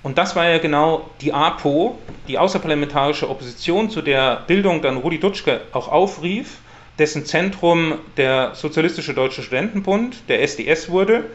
Und 0.04 0.18
das 0.18 0.36
war 0.36 0.48
ja 0.48 0.58
genau 0.58 1.10
die 1.22 1.34
APO, 1.34 1.98
die 2.28 2.38
außerparlamentarische 2.38 3.30
Opposition, 3.30 3.90
zu 3.90 4.02
der 4.02 4.44
Bildung 4.48 4.82
dann 4.82 4.98
Rudi 4.98 5.20
Dutschke 5.20 5.62
auch 5.72 5.88
aufrief, 5.88 6.58
dessen 7.00 7.26
Zentrum 7.26 7.96
der 8.18 8.54
Sozialistische 8.54 9.14
Deutsche 9.14 9.42
Studentenbund, 9.42 10.30
der 10.30 10.42
SDS 10.44 10.90
wurde, 10.90 11.26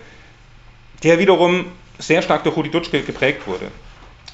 der 1.02 1.18
wiederum 1.18 1.66
sehr 1.98 2.22
stark 2.22 2.44
durch 2.44 2.56
Rudi 2.56 2.70
Dutschke 2.70 3.02
geprägt 3.02 3.46
wurde. 3.46 3.68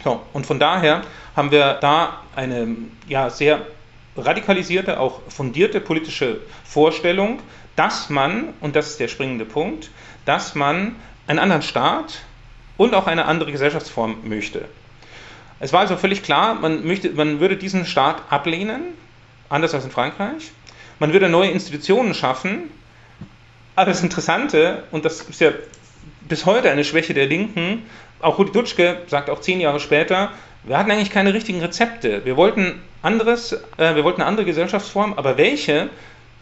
So, 0.03 0.21
und 0.33 0.45
von 0.45 0.59
daher 0.59 1.03
haben 1.37 1.51
wir 1.51 1.75
da 1.75 2.21
eine 2.35 2.77
ja, 3.09 3.31
sehr 3.31 3.63
radikalisierte, 4.17 5.01
auch 5.01 5.21
fundierte 5.29 5.81
politische 5.81 6.41
Vorstellung, 6.65 7.41
dass 7.77 8.11
man, 8.11 8.53
und 8.61 8.77
das 8.77 8.91
ist 8.91 9.01
der 9.01 9.09
springende 9.09 9.45
Punkt, 9.45 9.91
dass 10.25 10.55
man 10.55 10.97
einen 11.27 11.39
anderen 11.39 11.63
Staat, 11.63 12.21
und 12.77 12.95
auch 12.95 13.07
eine 13.07 13.27
andere 13.27 13.53
Gesellschaftsform 13.53 14.17
möchte. 14.25 14.65
Es 15.61 15.73
war 15.73 15.81
also 15.81 15.97
völlig 15.97 16.23
klar, 16.23 16.55
man, 16.55 16.87
möchte, 16.87 17.11
man 17.11 17.41
würde 17.41 17.57
diesen 17.57 17.87
Staat 17.87 18.23
ablehnen, 18.31 18.83
anders 19.49 19.75
als 19.75 19.85
in 19.85 19.91
Frankreich. 19.91 20.51
Man 20.99 21.13
würde 21.13 21.29
neue 21.29 21.51
Institutionen 21.51 22.15
schaffen. 22.15 22.71
Aber 23.77 23.91
das 23.91 24.03
Interessante, 24.03 24.85
und 24.91 25.05
das 25.05 25.23
ist 25.23 25.41
ja 25.41 25.51
bis 26.29 26.47
heute 26.47 26.71
eine 26.71 26.85
Schwäche 26.85 27.15
der 27.15 27.27
Linken, 27.27 27.83
auch 28.21 28.39
Rudi 28.39 28.53
Dutschke 28.53 28.99
sagt 29.09 29.29
auch 29.29 29.41
zehn 29.41 29.61
Jahre 29.61 29.81
später, 29.81 30.31
wir 30.65 30.79
hatten 30.79 30.91
eigentlich 30.91 31.11
keine 31.11 31.35
richtigen 31.35 31.61
Rezepte. 31.61 32.25
Wir 32.25 32.37
wollten 32.37 32.81
anderes, 33.03 33.53
äh, 33.77 33.95
wir 33.95 34.05
wollten 34.05 34.23
eine 34.23 34.29
andere 34.29 34.47
Gesellschaftsform, 34.47 35.13
aber 35.15 35.37
welche, 35.37 35.91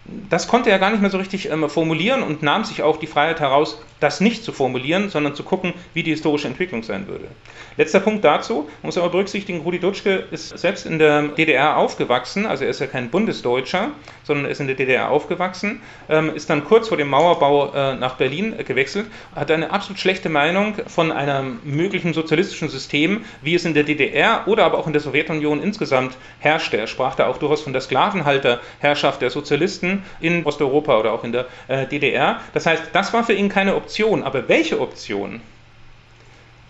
das 0.05 0.49
konnte 0.49 0.71
er 0.71 0.81
gar 0.81 0.91
nicht 0.91 1.01
mehr 1.01 1.11
so 1.11 1.19
richtig 1.19 1.51
ähm, 1.51 1.69
formulieren 1.69 2.23
und 2.23 2.43
nahm 2.43 2.65
sich 2.65 2.83
auch 2.83 2.97
die 2.97 3.07
Freiheit 3.07 3.39
heraus, 3.39 3.81
das 4.01 4.21
nicht 4.21 4.43
zu 4.43 4.51
formulieren, 4.51 5.11
sondern 5.11 5.37
zu 5.37 5.45
gucken, 5.45 5.75
wie 5.95 6.03
die 6.03 6.11
historische 6.11 6.49
Entwicklung 6.49 6.83
sein 6.83 7.07
würde. 7.07 7.29
Letzter 7.77 8.01
Punkt 8.01 8.25
dazu, 8.25 8.69
muss 8.83 8.99
aber 8.99 9.11
berücksichtigen, 9.11 9.61
Rudi 9.61 9.79
Dutschke 9.79 10.25
ist 10.33 10.59
selbst 10.59 10.87
in 10.87 10.99
der 10.99 11.29
DDR 11.29 11.77
aufgewachsen, 11.77 12.47
also 12.47 12.65
er 12.65 12.71
ist 12.71 12.81
ja 12.81 12.89
kein 12.89 13.11
Bundesdeutscher, 13.11 13.93
sondern 14.25 14.47
er 14.47 14.51
ist 14.51 14.61
in 14.61 14.67
der 14.67 14.75
DDR 14.75 15.09
aufgewachsen, 15.09 15.81
ähm, 16.09 16.35
ist 16.35 16.51
dann 16.51 16.65
kurz 16.65 16.89
vor 16.89 16.97
dem 16.97 17.09
Mauerbau 17.09 17.73
äh, 17.73 17.95
nach 17.95 18.17
Berlin 18.17 18.59
äh, 18.59 18.65
gewechselt, 18.65 19.07
hat 19.37 19.53
eine 19.53 19.71
absolut 19.71 20.01
schlechte 20.01 20.29
Meinung 20.29 20.75
von 20.89 21.13
einem 21.13 21.61
möglichen 21.63 22.13
sozialistischen 22.13 22.69
System, 22.69 23.25
wie 23.41 23.55
es 23.55 23.65
in 23.65 23.75
der 23.75 23.85
DDR 23.85 24.49
oder 24.49 24.65
aber 24.65 24.79
auch 24.79 24.89
in 24.89 24.93
der 24.93 25.03
Sowjetunion 25.03 25.63
insgesamt 25.63 26.17
herrschte. 26.41 26.77
Er 26.77 26.89
sprach 26.89 27.15
da 27.15 27.29
auch 27.29 27.39
durchaus 27.39 27.63
von 27.63 27.73
der 27.73 27.83
Sklavenhalterherrschaft 27.83 29.23
der 29.23 29.31
Sozialisten 29.31 29.92
in 30.21 30.45
Osteuropa 30.45 30.99
oder 30.99 31.13
auch 31.13 31.25
in 31.25 31.33
der 31.33 31.47
äh, 31.69 31.87
DDR. 31.87 32.41
Das 32.55 32.67
heißt, 32.67 32.85
das 32.93 33.13
war 33.13 33.25
für 33.25 33.35
ihn 33.35 33.49
keine 33.49 33.77
Option 33.77 34.23
aber 34.23 34.49
welche 34.49 34.81
Option 34.81 35.41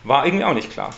war 0.04 0.26
irgendwie 0.26 0.44
auch 0.44 0.54
nicht 0.54 0.70
klar. 0.70 0.90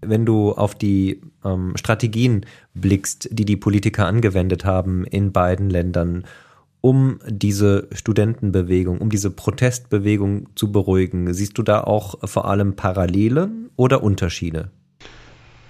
Wenn 0.00 0.26
du 0.26 0.52
auf 0.52 0.74
die 0.74 1.22
ähm, 1.44 1.76
Strategien 1.76 2.44
blickst, 2.74 3.28
die 3.30 3.44
die 3.44 3.56
Politiker 3.56 4.06
angewendet 4.06 4.64
haben 4.64 5.04
in 5.04 5.32
beiden 5.32 5.70
Ländern, 5.70 6.24
um 6.80 7.18
diese 7.26 7.88
Studentenbewegung, 7.92 8.98
um 8.98 9.10
diese 9.10 9.30
Protestbewegung 9.30 10.48
zu 10.54 10.70
beruhigen, 10.70 11.32
siehst 11.32 11.56
du 11.56 11.62
da 11.62 11.82
auch 11.82 12.16
vor 12.28 12.46
allem 12.46 12.76
Parallele 12.76 13.50
oder 13.76 14.02
Unterschiede? 14.02 14.70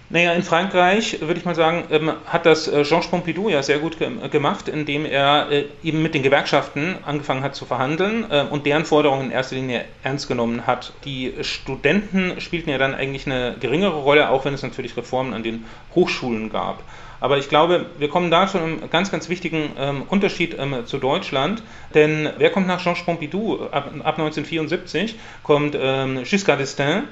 Naja, 0.08 0.34
in 0.34 0.44
Frankreich, 0.44 1.20
würde 1.20 1.40
ich 1.40 1.44
mal 1.44 1.56
sagen, 1.56 1.82
ähm, 1.90 2.12
hat 2.26 2.46
das 2.46 2.68
äh, 2.68 2.84
Georges 2.84 3.10
Pompidou 3.10 3.48
ja 3.48 3.60
sehr 3.64 3.80
gut 3.80 3.96
gemacht, 4.30 4.68
indem 4.68 5.04
er 5.04 5.50
äh, 5.50 5.64
eben 5.82 6.00
mit 6.00 6.14
den 6.14 6.22
Gewerkschaften 6.22 6.94
angefangen 7.04 7.42
hat 7.42 7.56
zu 7.56 7.64
verhandeln 7.64 8.24
äh, 8.30 8.44
und 8.48 8.66
deren 8.66 8.84
Forderungen 8.84 9.26
in 9.26 9.30
erster 9.32 9.56
Linie 9.56 9.84
ernst 10.04 10.28
genommen 10.28 10.64
hat. 10.64 10.92
Die 11.04 11.34
Studenten 11.40 12.40
spielten 12.40 12.70
ja 12.70 12.78
dann 12.78 12.94
eigentlich 12.94 13.26
eine 13.26 13.56
geringere 13.58 13.96
Rolle, 13.96 14.30
auch 14.30 14.44
wenn 14.44 14.54
es 14.54 14.62
natürlich 14.62 14.96
Reformen 14.96 15.34
an 15.34 15.42
den 15.42 15.64
Hochschulen 15.96 16.50
gab. 16.50 16.84
Aber 17.18 17.38
ich 17.38 17.48
glaube, 17.48 17.86
wir 17.98 18.08
kommen 18.08 18.30
da 18.30 18.46
zu 18.46 18.58
einem 18.58 18.88
ganz, 18.90 19.10
ganz 19.10 19.28
wichtigen 19.28 19.72
ähm, 19.76 20.02
Unterschied 20.08 20.56
ähm, 20.56 20.86
zu 20.86 20.98
Deutschland. 20.98 21.64
Denn 21.94 22.30
wer 22.38 22.50
kommt 22.50 22.68
nach 22.68 22.80
Georges 22.80 23.04
Pompidou? 23.04 23.64
Ab, 23.72 23.90
ab 24.04 24.18
1974 24.18 25.16
kommt 25.42 25.76
ähm, 25.76 26.22
Giscard 26.22 26.60
d'Estaing, 26.60 27.02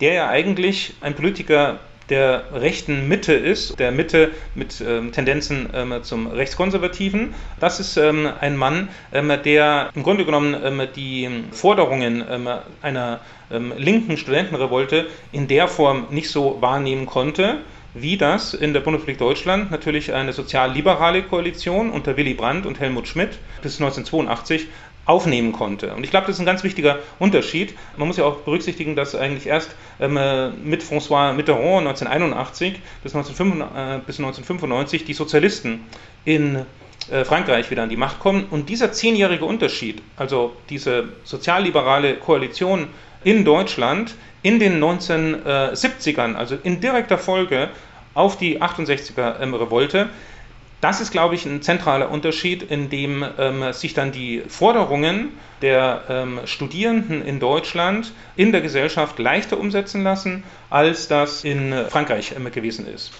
der 0.00 0.12
ja 0.12 0.28
eigentlich 0.28 0.94
ein 1.00 1.14
Politiker 1.14 1.80
der 2.08 2.44
rechten 2.52 3.08
Mitte 3.08 3.32
ist, 3.32 3.78
der 3.78 3.90
Mitte 3.90 4.32
mit 4.54 4.80
ähm, 4.80 5.12
Tendenzen 5.12 5.68
ähm, 5.74 6.02
zum 6.02 6.26
Rechtskonservativen. 6.28 7.34
Das 7.58 7.80
ist 7.80 7.96
ähm, 7.96 8.28
ein 8.40 8.56
Mann, 8.56 8.88
ähm, 9.12 9.32
der 9.44 9.90
im 9.94 10.02
Grunde 10.02 10.24
genommen 10.24 10.56
ähm, 10.62 10.82
die 10.94 11.28
Forderungen 11.50 12.24
ähm, 12.28 12.48
einer 12.82 13.20
linken 13.48 14.16
Studentenrevolte 14.16 15.06
in 15.30 15.46
der 15.46 15.68
Form 15.68 16.08
nicht 16.10 16.30
so 16.30 16.60
wahrnehmen 16.60 17.06
konnte 17.06 17.58
wie 17.98 18.18
das 18.18 18.52
in 18.52 18.74
der 18.74 18.80
Bundesrepublik 18.80 19.18
Deutschland 19.18 19.70
natürlich 19.70 20.12
eine 20.12 20.34
sozial-liberale 20.34 21.22
Koalition 21.22 21.90
unter 21.90 22.16
Willy 22.18 22.34
Brandt 22.34 22.66
und 22.66 22.78
Helmut 22.78 23.08
Schmidt 23.08 23.38
bis 23.62 23.80
1982 23.80 24.66
aufnehmen 25.06 25.52
konnte. 25.52 25.94
Und 25.94 26.04
ich 26.04 26.10
glaube, 26.10 26.26
das 26.26 26.36
ist 26.36 26.40
ein 26.40 26.46
ganz 26.46 26.64
wichtiger 26.64 26.98
Unterschied. 27.18 27.74
Man 27.96 28.08
muss 28.08 28.16
ja 28.16 28.24
auch 28.24 28.38
berücksichtigen, 28.38 28.96
dass 28.96 29.14
eigentlich 29.14 29.46
erst 29.46 29.74
ähm, 30.00 30.16
äh, 30.16 30.50
mit 30.50 30.82
François 30.82 31.32
Mitterrand 31.32 31.86
1981 31.86 32.80
bis, 33.02 33.14
1995, 33.14 33.76
äh, 33.76 34.00
bis 34.04 34.18
1995 34.18 35.04
die 35.04 35.14
Sozialisten 35.14 35.84
in 36.24 36.66
äh, 37.10 37.24
Frankreich 37.24 37.70
wieder 37.70 37.84
an 37.84 37.88
die 37.88 37.96
Macht 37.96 38.18
kommen. 38.18 38.46
Und 38.50 38.68
dieser 38.68 38.92
zehnjährige 38.92 39.44
Unterschied, 39.44 40.02
also 40.16 40.56
diese 40.68 41.08
sozialliberale 41.22 42.16
Koalition 42.16 42.88
in 43.22 43.44
Deutschland 43.44 44.16
in 44.42 44.58
den 44.58 44.82
1970ern, 44.82 46.34
also 46.34 46.56
in 46.62 46.80
direkter 46.80 47.18
Folge 47.18 47.70
auf 48.14 48.38
die 48.38 48.60
68er 48.60 49.40
ähm, 49.40 49.54
Revolte, 49.54 50.08
Das 50.80 51.00
ist, 51.00 51.10
glaube 51.10 51.34
ich, 51.34 51.46
ein 51.46 51.62
zentraler 51.62 52.10
Unterschied, 52.10 52.62
in 52.62 52.90
dem 52.90 53.24
ähm, 53.38 53.72
sich 53.72 53.94
dann 53.94 54.12
die 54.12 54.42
Forderungen 54.46 55.30
der 55.62 56.02
ähm, 56.08 56.40
Studierenden 56.44 57.24
in 57.24 57.40
Deutschland 57.40 58.12
in 58.36 58.52
der 58.52 58.60
Gesellschaft 58.60 59.18
leichter 59.18 59.58
umsetzen 59.58 60.02
lassen, 60.02 60.44
als 60.68 61.08
das 61.08 61.44
in 61.44 61.72
Frankreich 61.88 62.34
ähm, 62.36 62.50
gewesen 62.52 62.86
ist. 62.86 63.12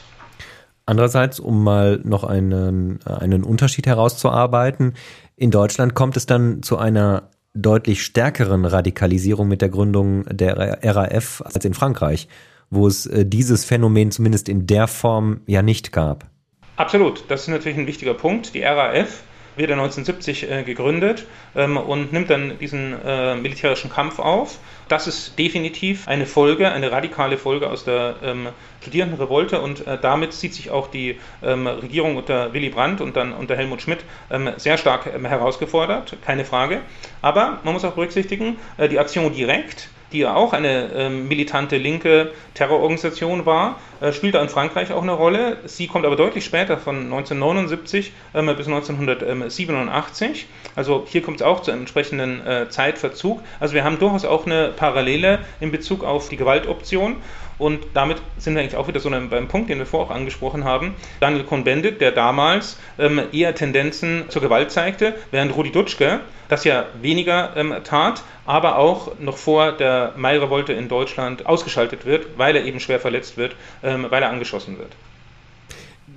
Andererseits, 0.84 1.40
um 1.40 1.64
mal 1.64 2.00
noch 2.04 2.22
einen, 2.22 3.00
einen 3.04 3.42
Unterschied 3.42 3.88
herauszuarbeiten, 3.88 4.94
in 5.34 5.50
Deutschland 5.50 5.94
kommt 5.94 6.16
es 6.16 6.26
dann 6.26 6.62
zu 6.62 6.78
einer 6.78 7.30
deutlich 7.54 8.04
stärkeren 8.04 8.64
Radikalisierung 8.64 9.48
mit 9.48 9.62
der 9.62 9.70
Gründung 9.70 10.24
der 10.26 10.78
RAF 10.82 11.42
als 11.44 11.64
in 11.64 11.74
Frankreich, 11.74 12.28
wo 12.70 12.86
es 12.86 13.06
äh, 13.06 13.26
dieses 13.26 13.64
Phänomen 13.64 14.10
zumindest 14.10 14.48
in 14.48 14.66
der 14.66 14.86
Form 14.86 15.40
ja 15.46 15.62
nicht 15.62 15.90
gab. 15.90 16.30
Absolut, 16.76 17.24
das 17.28 17.42
ist 17.42 17.48
natürlich 17.48 17.78
ein 17.78 17.86
wichtiger 17.86 18.14
Punkt. 18.14 18.54
Die 18.54 18.62
RAF 18.62 19.22
wird 19.56 19.70
1970 19.70 20.50
äh, 20.50 20.62
gegründet 20.62 21.26
ähm, 21.54 21.78
und 21.78 22.12
nimmt 22.12 22.28
dann 22.28 22.58
diesen 22.58 22.94
äh, 23.02 23.34
militärischen 23.36 23.90
Kampf 23.90 24.18
auf. 24.18 24.58
Das 24.88 25.06
ist 25.06 25.38
definitiv 25.38 26.06
eine 26.06 26.26
Folge, 26.26 26.70
eine 26.70 26.92
radikale 26.92 27.38
Folge 27.38 27.70
aus 27.70 27.84
der 27.84 28.16
ähm, 28.22 28.48
Studierendenrevolte 28.82 29.60
und 29.60 29.86
äh, 29.86 29.98
damit 30.00 30.34
sieht 30.34 30.52
sich 30.52 30.70
auch 30.70 30.88
die 30.88 31.18
ähm, 31.42 31.66
Regierung 31.66 32.16
unter 32.16 32.52
Willy 32.52 32.68
Brandt 32.68 33.00
und 33.00 33.16
dann 33.16 33.32
unter 33.32 33.56
Helmut 33.56 33.80
Schmidt 33.80 34.04
ähm, 34.30 34.50
sehr 34.58 34.76
stark 34.76 35.06
ähm, 35.06 35.24
herausgefordert, 35.24 36.16
keine 36.24 36.44
Frage. 36.44 36.82
Aber 37.22 37.60
man 37.64 37.72
muss 37.72 37.84
auch 37.84 37.94
berücksichtigen, 37.94 38.58
äh, 38.76 38.88
die 38.88 38.98
Aktion 38.98 39.32
direkt 39.32 39.88
die 40.16 40.22
ja 40.22 40.34
auch 40.34 40.54
eine 40.54 40.90
ähm, 40.94 41.28
militante 41.28 41.76
linke 41.76 42.32
Terrororganisation 42.54 43.44
war, 43.44 43.78
äh, 44.00 44.12
spielte 44.12 44.38
in 44.38 44.48
Frankreich 44.48 44.90
auch 44.90 45.02
eine 45.02 45.12
Rolle. 45.12 45.58
Sie 45.66 45.88
kommt 45.88 46.06
aber 46.06 46.16
deutlich 46.16 46.42
später, 46.42 46.78
von 46.78 46.96
1979 46.96 48.12
ähm, 48.34 48.46
bis 48.56 48.66
1987. 48.66 50.46
Also 50.74 51.04
hier 51.06 51.20
kommt 51.20 51.36
es 51.36 51.42
auch 51.42 51.60
zu 51.60 51.70
einem 51.70 51.80
entsprechenden 51.80 52.46
äh, 52.46 52.70
Zeitverzug. 52.70 53.42
Also 53.60 53.74
wir 53.74 53.84
haben 53.84 53.98
durchaus 53.98 54.24
auch 54.24 54.46
eine 54.46 54.68
Parallele 54.74 55.40
in 55.60 55.70
Bezug 55.70 56.02
auf 56.02 56.30
die 56.30 56.38
Gewaltoption. 56.38 57.16
Und 57.58 57.86
damit 57.94 58.18
sind 58.36 58.54
wir 58.54 58.60
eigentlich 58.60 58.76
auch 58.76 58.88
wieder 58.88 59.00
so 59.00 59.10
beim 59.10 59.48
Punkt, 59.48 59.70
den 59.70 59.78
wir 59.78 59.86
vorher 59.86 60.10
auch 60.10 60.14
angesprochen 60.14 60.64
haben. 60.64 60.94
Daniel 61.20 61.44
Cohn-Bendit, 61.44 62.00
der 62.00 62.12
damals 62.12 62.78
ähm, 62.98 63.20
eher 63.32 63.54
Tendenzen 63.54 64.24
zur 64.28 64.42
Gewalt 64.42 64.70
zeigte, 64.70 65.14
während 65.30 65.56
Rudi 65.56 65.72
Dutschke 65.72 66.20
das 66.48 66.64
ja 66.64 66.86
weniger 67.00 67.56
ähm, 67.56 67.74
tat, 67.82 68.22
aber 68.44 68.78
auch 68.78 69.18
noch 69.18 69.36
vor 69.36 69.72
der 69.72 70.12
Mai-Revolte 70.16 70.72
in 70.72 70.88
Deutschland 70.88 71.46
ausgeschaltet 71.46 72.04
wird, 72.04 72.38
weil 72.38 72.56
er 72.56 72.64
eben 72.64 72.78
schwer 72.78 73.00
verletzt 73.00 73.36
wird, 73.36 73.56
ähm, 73.82 74.06
weil 74.10 74.22
er 74.22 74.30
angeschossen 74.30 74.78
wird. 74.78 74.92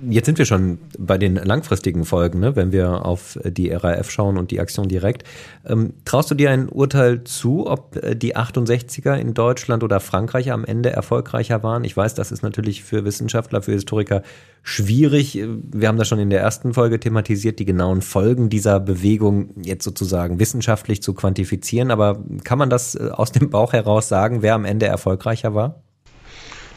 Jetzt 0.08 0.26
sind 0.26 0.38
wir 0.38 0.46
schon 0.46 0.78
bei 0.98 1.18
den 1.18 1.34
langfristigen 1.36 2.04
Folgen, 2.04 2.40
ne? 2.40 2.56
wenn 2.56 2.72
wir 2.72 3.04
auf 3.04 3.38
die 3.44 3.70
RAF 3.70 4.10
schauen 4.10 4.38
und 4.38 4.50
die 4.50 4.60
Aktion 4.60 4.88
direkt. 4.88 5.24
Ähm, 5.66 5.92
traust 6.04 6.30
du 6.30 6.34
dir 6.34 6.50
ein 6.50 6.68
Urteil 6.68 7.24
zu, 7.24 7.66
ob 7.66 7.96
äh, 7.96 8.16
die 8.16 8.36
68er 8.36 9.14
in 9.14 9.34
Deutschland 9.34 9.82
oder 9.82 10.00
Frankreich 10.00 10.52
am 10.52 10.64
Ende 10.64 10.90
erfolgreicher 10.90 11.62
waren? 11.62 11.84
Ich 11.84 11.96
weiß, 11.96 12.14
das 12.14 12.32
ist 12.32 12.42
natürlich 12.42 12.82
für 12.82 13.04
Wissenschaftler, 13.04 13.62
für 13.62 13.72
Historiker 13.72 14.22
schwierig. 14.62 15.38
Wir 15.72 15.88
haben 15.88 15.98
das 15.98 16.08
schon 16.08 16.18
in 16.18 16.30
der 16.30 16.40
ersten 16.40 16.72
Folge 16.72 16.98
thematisiert, 16.98 17.58
die 17.58 17.64
genauen 17.66 18.00
Folgen 18.00 18.48
dieser 18.48 18.80
Bewegung 18.80 19.50
jetzt 19.62 19.84
sozusagen 19.84 20.38
wissenschaftlich 20.38 21.02
zu 21.02 21.12
quantifizieren. 21.12 21.90
Aber 21.90 22.24
kann 22.44 22.58
man 22.58 22.70
das 22.70 22.94
äh, 22.94 23.10
aus 23.12 23.32
dem 23.32 23.50
Bauch 23.50 23.72
heraus 23.72 24.08
sagen, 24.08 24.40
wer 24.40 24.54
am 24.54 24.64
Ende 24.64 24.86
erfolgreicher 24.86 25.54
war? 25.54 25.82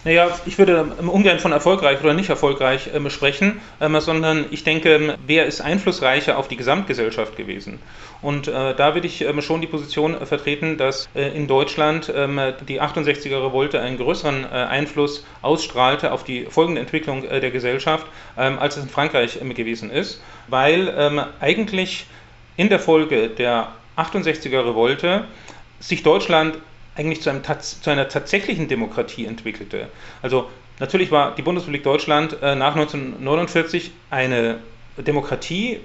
Naja, 0.05 0.37
ich 0.45 0.57
würde 0.57 0.83
ungern 0.83 1.39
von 1.39 1.53
erfolgreich 1.53 2.01
oder 2.03 2.13
nicht 2.13 2.29
erfolgreich 2.29 2.89
ähm, 2.93 3.09
sprechen, 3.09 3.61
ähm, 3.79 3.97
sondern 4.01 4.45
ich 4.51 4.65
denke, 4.65 5.17
wer 5.25 5.45
ist 5.45 5.61
einflussreicher 5.61 6.37
auf 6.37 6.49
die 6.49 6.57
Gesamtgesellschaft 6.57 7.37
gewesen? 7.37 7.79
Und 8.21 8.49
äh, 8.49 8.75
da 8.75 8.95
würde 8.95 9.07
ich 9.07 9.21
ähm, 9.21 9.41
schon 9.41 9.61
die 9.61 9.67
Position 9.67 10.13
äh, 10.13 10.25
vertreten, 10.25 10.77
dass 10.77 11.07
äh, 11.15 11.29
in 11.29 11.47
Deutschland 11.47 12.11
ähm, 12.13 12.39
die 12.67 12.81
68er 12.81 13.45
Revolte 13.45 13.79
einen 13.79 13.97
größeren 13.97 14.43
äh, 14.43 14.47
Einfluss 14.47 15.25
ausstrahlte 15.41 16.11
auf 16.11 16.25
die 16.25 16.47
folgende 16.49 16.81
Entwicklung 16.81 17.23
äh, 17.23 17.39
der 17.39 17.51
Gesellschaft, 17.51 18.05
ähm, 18.37 18.59
als 18.59 18.75
es 18.75 18.83
in 18.83 18.89
Frankreich 18.89 19.39
ähm, 19.41 19.53
gewesen 19.53 19.89
ist, 19.89 20.21
weil 20.47 21.23
eigentlich 21.39 22.05
in 22.57 22.69
der 22.69 22.79
Folge 22.79 23.29
der 23.29 23.71
68er 23.97 24.65
Revolte 24.65 25.25
sich 25.79 26.03
Deutschland 26.03 26.57
eigentlich 26.95 27.21
zu, 27.21 27.29
einem, 27.29 27.41
zu, 27.43 27.89
einer 27.89 28.07
tatsächlichen 28.07 28.67
Demokratie 28.67 29.25
entwickelte. 29.25 29.87
Also 30.21 30.49
natürlich 30.79 31.11
war 31.11 31.35
die 31.35 31.41
Bundesrepublik 31.41 31.83
Deutschland 31.83 32.37
äh, 32.41 32.55
nach 32.55 32.75
1949 32.75 33.91
eine 34.09 34.59
Demokratie 34.97 35.79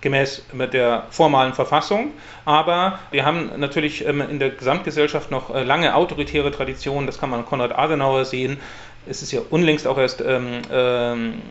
gemäß 0.00 0.44
der 0.72 1.06
formalen 1.10 1.52
Verfassung, 1.52 2.12
aber 2.44 2.98
wir 3.10 3.24
haben 3.24 3.50
natürlich 3.58 4.06
ähm, 4.06 4.22
in 4.22 4.38
der 4.38 4.50
Gesamtgesellschaft 4.50 5.30
noch 5.30 5.54
äh, 5.54 5.62
lange 5.62 5.94
autoritäre 5.94 6.50
Traditionen, 6.50 7.06
das 7.06 7.18
kann 7.18 7.30
man 7.30 7.40
an 7.40 7.46
Konrad 7.46 7.76
Adenauer 7.76 8.24
sehen. 8.24 8.58
Es 9.06 9.22
ist 9.22 9.32
ja 9.32 9.40
unlängst 9.50 9.86
auch 9.86 9.98
erst 9.98 10.22
ähm, 10.26 10.62
ähm, 10.70 11.42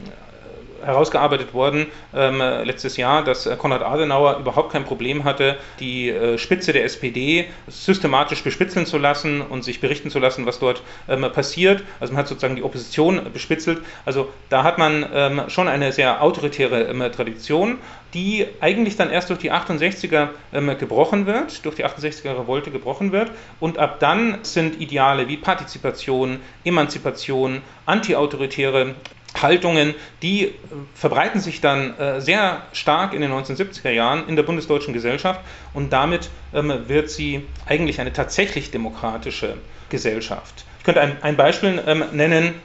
herausgearbeitet 0.83 1.53
worden 1.53 1.87
ähm, 2.13 2.39
letztes 2.63 2.97
Jahr, 2.97 3.23
dass 3.23 3.45
äh, 3.45 3.55
Konrad 3.55 3.81
Adenauer 3.81 4.37
überhaupt 4.37 4.71
kein 4.71 4.85
Problem 4.85 5.23
hatte, 5.23 5.57
die 5.79 6.09
äh, 6.09 6.37
Spitze 6.37 6.73
der 6.73 6.83
SPD 6.83 7.47
systematisch 7.67 8.43
bespitzeln 8.43 8.85
zu 8.85 8.97
lassen 8.97 9.41
und 9.41 9.63
sich 9.63 9.81
berichten 9.81 10.09
zu 10.09 10.19
lassen, 10.19 10.45
was 10.45 10.59
dort 10.59 10.81
ähm, 11.07 11.25
passiert. 11.33 11.83
Also 11.99 12.13
man 12.13 12.21
hat 12.21 12.27
sozusagen 12.27 12.55
die 12.55 12.63
Opposition 12.63 13.21
bespitzelt. 13.33 13.81
Also 14.05 14.29
da 14.49 14.63
hat 14.63 14.77
man 14.77 15.05
ähm, 15.13 15.41
schon 15.47 15.67
eine 15.67 15.91
sehr 15.91 16.21
autoritäre 16.23 16.83
ähm, 16.83 16.99
Tradition, 17.11 17.77
die 18.13 18.47
eigentlich 18.59 18.95
dann 18.95 19.09
erst 19.11 19.29
durch 19.29 19.39
die 19.39 19.51
68er 19.51 20.29
ähm, 20.53 20.77
gebrochen 20.77 21.25
wird, 21.25 21.63
durch 21.65 21.75
die 21.75 21.85
68er 21.85 22.39
Revolte 22.39 22.71
gebrochen 22.71 23.11
wird. 23.11 23.31
Und 23.59 23.77
ab 23.77 23.99
dann 23.99 24.39
sind 24.41 24.81
Ideale 24.81 25.27
wie 25.27 25.37
Partizipation, 25.37 26.39
Emanzipation, 26.63 27.61
antiautoritäre 27.85 28.95
Haltungen, 29.41 29.95
die 30.21 30.45
äh, 30.45 30.53
verbreiten 30.95 31.39
sich 31.39 31.61
dann 31.61 31.97
äh, 31.97 32.21
sehr 32.21 32.63
stark 32.73 33.13
in 33.13 33.21
den 33.21 33.31
1970er 33.31 33.91
Jahren 33.91 34.27
in 34.27 34.35
der 34.35 34.43
bundesdeutschen 34.43 34.93
Gesellschaft 34.93 35.41
und 35.73 35.93
damit 35.93 36.29
ähm, 36.53 36.73
wird 36.87 37.09
sie 37.09 37.45
eigentlich 37.65 37.99
eine 38.01 38.13
tatsächlich 38.13 38.71
demokratische 38.71 39.55
Gesellschaft. 39.89 40.65
Ich 40.79 40.85
könnte 40.85 41.01
ein, 41.01 41.35
Beispiel 41.35 41.81
ähm, 41.85 42.03
nennen, 42.13 42.55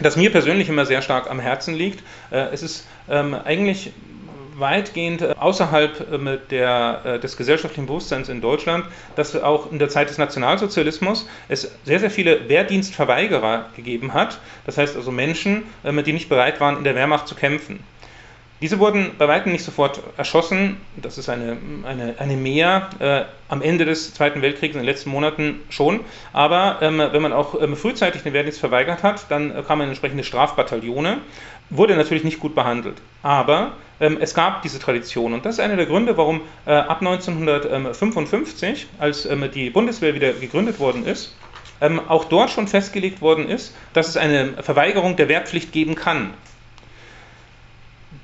das 0.00 0.16
mir 0.16 0.30
persönlich 0.30 0.68
immer 0.68 0.84
sehr 0.84 1.02
stark 1.02 1.30
am 1.30 1.40
Herzen 1.40 1.74
liegt. 1.74 2.02
Äh, 2.30 2.48
es 2.52 2.62
ist 2.62 2.86
ähm, 3.08 3.34
eigentlich 3.34 3.92
weitgehend 4.58 5.22
äh, 5.22 5.34
außerhalb 5.38 6.12
ähm, 6.12 6.38
der, 6.50 7.00
äh, 7.04 7.18
des 7.18 7.36
gesellschaftlichen 7.36 7.86
Bewusstseins 7.86 8.28
in 8.28 8.40
Deutschland, 8.40 8.86
dass 9.14 9.36
auch 9.36 9.70
in 9.70 9.78
der 9.78 9.88
Zeit 9.88 10.08
des 10.08 10.18
Nationalsozialismus 10.18 11.28
es 11.48 11.72
sehr, 11.84 12.00
sehr 12.00 12.10
viele 12.10 12.48
Wehrdienstverweigerer 12.48 13.66
gegeben 13.76 14.14
hat. 14.14 14.38
Das 14.64 14.78
heißt 14.78 14.96
also 14.96 15.10
Menschen, 15.10 15.64
die 15.84 16.12
nicht 16.12 16.28
bereit 16.28 16.60
waren, 16.60 16.78
in 16.78 16.84
der 16.84 16.94
Wehrmacht 16.94 17.28
zu 17.28 17.34
kämpfen. 17.34 17.80
Diese 18.62 18.78
wurden 18.78 19.10
bei 19.18 19.28
weitem 19.28 19.52
nicht 19.52 19.64
sofort 19.64 20.00
erschossen. 20.16 20.78
Das 20.96 21.18
ist 21.18 21.28
eine, 21.28 21.58
eine, 21.84 22.14
eine 22.18 22.36
Mehr 22.36 22.88
äh, 22.98 23.24
am 23.48 23.60
Ende 23.60 23.84
des 23.84 24.14
Zweiten 24.14 24.40
Weltkriegs, 24.40 24.74
in 24.74 24.80
den 24.80 24.86
letzten 24.86 25.10
Monaten 25.10 25.60
schon. 25.68 26.00
Aber 26.32 26.78
ähm, 26.80 26.98
wenn 26.98 27.20
man 27.20 27.34
auch 27.34 27.60
ähm, 27.60 27.76
frühzeitig 27.76 28.22
den 28.22 28.32
Wehrdienst 28.32 28.58
verweigert 28.58 29.02
hat, 29.02 29.26
dann 29.28 29.50
äh, 29.50 29.62
kam 29.62 29.78
man 29.78 29.88
in 29.88 29.90
entsprechende 29.90 30.24
Strafbataillone. 30.24 31.18
Wurde 31.68 31.96
natürlich 31.96 32.24
nicht 32.24 32.40
gut 32.40 32.54
behandelt. 32.54 32.96
Aber 33.22 33.72
es 33.98 34.34
gab 34.34 34.62
diese 34.62 34.78
Tradition. 34.78 35.32
Und 35.32 35.46
das 35.46 35.54
ist 35.54 35.60
einer 35.60 35.76
der 35.76 35.86
Gründe, 35.86 36.16
warum 36.16 36.42
äh, 36.66 36.72
ab 36.72 37.00
1955, 37.00 38.88
als 38.98 39.24
ähm, 39.26 39.48
die 39.54 39.70
Bundeswehr 39.70 40.14
wieder 40.14 40.32
gegründet 40.32 40.78
worden 40.78 41.06
ist, 41.06 41.34
ähm, 41.80 42.00
auch 42.08 42.24
dort 42.24 42.50
schon 42.50 42.68
festgelegt 42.68 43.20
worden 43.20 43.48
ist, 43.48 43.74
dass 43.92 44.08
es 44.08 44.16
eine 44.16 44.62
Verweigerung 44.62 45.16
der 45.16 45.28
Wehrpflicht 45.28 45.72
geben 45.72 45.94
kann. 45.94 46.34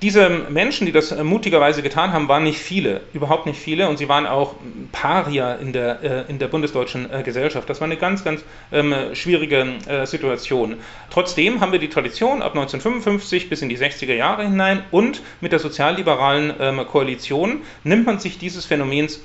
Diese 0.03 0.29
Menschen, 0.29 0.85
die 0.85 0.91
das 0.93 1.13
äh, 1.13 1.23
mutigerweise 1.23 1.81
getan 1.81 2.13
haben, 2.13 2.27
waren 2.27 2.43
nicht 2.43 2.59
viele, 2.59 3.03
überhaupt 3.15 3.47
nicht 3.47 3.61
viele 3.61 3.89
und 3.89 3.99
sie 3.99 4.09
waren 4.09 4.27
auch 4.27 4.57
Paria 4.91 5.55
in 5.55 5.73
der, 5.73 6.03
äh, 6.03 6.25
in 6.29 6.41
der 6.41 6.49
bundesdeutschen 6.49 7.09
äh, 7.09 7.23
Gesellschaft. 7.23 7.71
Das 7.71 7.81
war 7.81 7.87
eine 7.87 7.97
ganz, 7.97 8.25
ganz 8.25 8.43
ähm, 8.73 8.93
schwierige 9.15 9.65
äh, 9.87 10.05
Situation. 10.05 10.79
Trotzdem 11.09 11.61
haben 11.61 11.71
wir 11.71 11.79
die 11.79 11.89
Tradition 11.89 12.43
ab 12.43 12.57
1955 12.57 13.49
bis 13.49 13.63
in 13.63 13.69
die 13.69 13.79
60er 13.79 14.15
Jahre 14.15 14.43
hinein 14.43 14.83
und 14.91 15.23
mit 15.41 15.53
der 15.53 15.61
sozialliberalen 15.61 16.53
ähm, 16.59 16.85
Koalition 16.89 17.61
nimmt 17.85 18.05
man 18.05 18.19
sich 18.19 18.39
dieses 18.39 18.67
Phänomens 18.67 19.21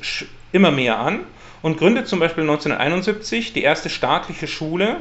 immer 0.52 0.70
mehr 0.70 1.00
an 1.00 1.22
und 1.64 1.80
gründet 1.80 2.08
zum 2.08 2.20
Beispiel 2.20 2.44
1971 2.44 3.54
die 3.54 3.64
erste 3.64 3.90
staatliche 3.90 4.48
Schule 4.48 4.98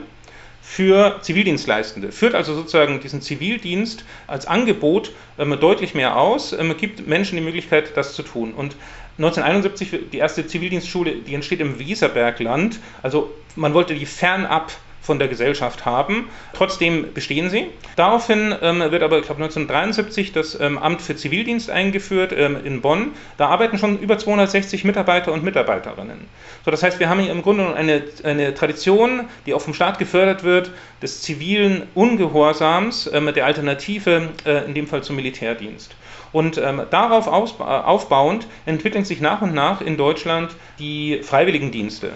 für 0.69 1.21
Zivildienstleistende. 1.23 2.11
Führt 2.11 2.35
also 2.35 2.53
sozusagen 2.53 2.99
diesen 3.01 3.23
Zivildienst 3.23 4.05
als 4.27 4.47
Angebot 4.47 5.13
ähm, 5.39 5.57
deutlich 5.61 5.95
mehr 5.95 6.19
aus, 6.19 6.53
ähm, 6.53 6.77
gibt 6.77 7.07
Menschen 7.07 7.37
die 7.37 7.43
Möglichkeit, 7.43 7.97
das 7.97 8.15
zu 8.15 8.25
tun. 8.25 8.53
Und 8.53 8.77
1971 9.17 10.11
die 10.13 10.19
erste 10.19 10.47
Zivildienstschule, 10.47 11.19
die 11.21 11.35
entsteht 11.35 11.61
im 11.61 11.79
Wieserbergland. 11.79 12.81
Also 13.01 13.33
man 13.55 13.75
wollte 13.75 13.95
die 13.95 14.07
fernab 14.07 14.73
von 15.07 15.19
der 15.19 15.29
Gesellschaft 15.29 15.87
haben. 15.87 16.29
Trotzdem 16.53 17.15
bestehen 17.15 17.49
sie. 17.49 17.67
Daraufhin 17.95 18.55
ähm, 18.61 18.81
wird 18.81 19.03
aber, 19.03 19.19
ich 19.19 19.27
glaube 19.27 19.43
1973, 19.43 20.33
das 20.33 20.59
ähm, 20.61 20.77
Amt 20.77 21.01
für 21.01 21.17
Zivildienst 21.17 21.71
eingeführt 21.71 22.35
ähm, 22.37 22.59
in 22.65 22.83
Bonn. 22.83 23.13
Da 23.39 23.47
arbeiten 23.47 23.79
schon 23.79 23.99
über 23.99 24.19
260 24.19 24.85
Mitarbeiter 24.85 25.33
und 25.33 25.45
Mitarbeiterinnen. 25.45 26.27
So, 26.65 26.71
das 26.71 26.83
heißt, 26.83 26.99
wir 26.99 27.09
haben 27.09 27.21
hier 27.21 27.31
im 27.31 27.43
Grunde 27.43 27.75
eine, 27.75 28.03
eine 28.25 28.53
Tradition, 28.53 29.29
die 29.47 29.55
auch 29.55 29.61
vom 29.61 29.75
Staat 29.75 29.99
gefördert 29.99 30.43
wird, 30.43 30.73
des 31.01 31.23
zivilen 31.23 31.85
Ungehorsams, 31.95 33.07
äh, 33.07 33.33
der 33.33 33.47
Alternative 33.47 34.29
äh, 34.45 34.65
in 34.65 34.75
dem 34.75 34.89
Fall 34.89 35.03
zum 35.03 35.17
Militärdienst. 35.17 35.95
Und 36.33 36.59
ähm, 36.59 36.83
darauf 36.91 37.29
aufbauend 37.29 38.47
entwickeln 38.67 39.05
sich 39.05 39.21
nach 39.21 39.43
und 39.43 39.55
nach 39.55 39.81
in 39.81 39.97
Deutschland 39.97 40.51
die 40.79 41.21
Freiwilligendienste. 41.23 42.11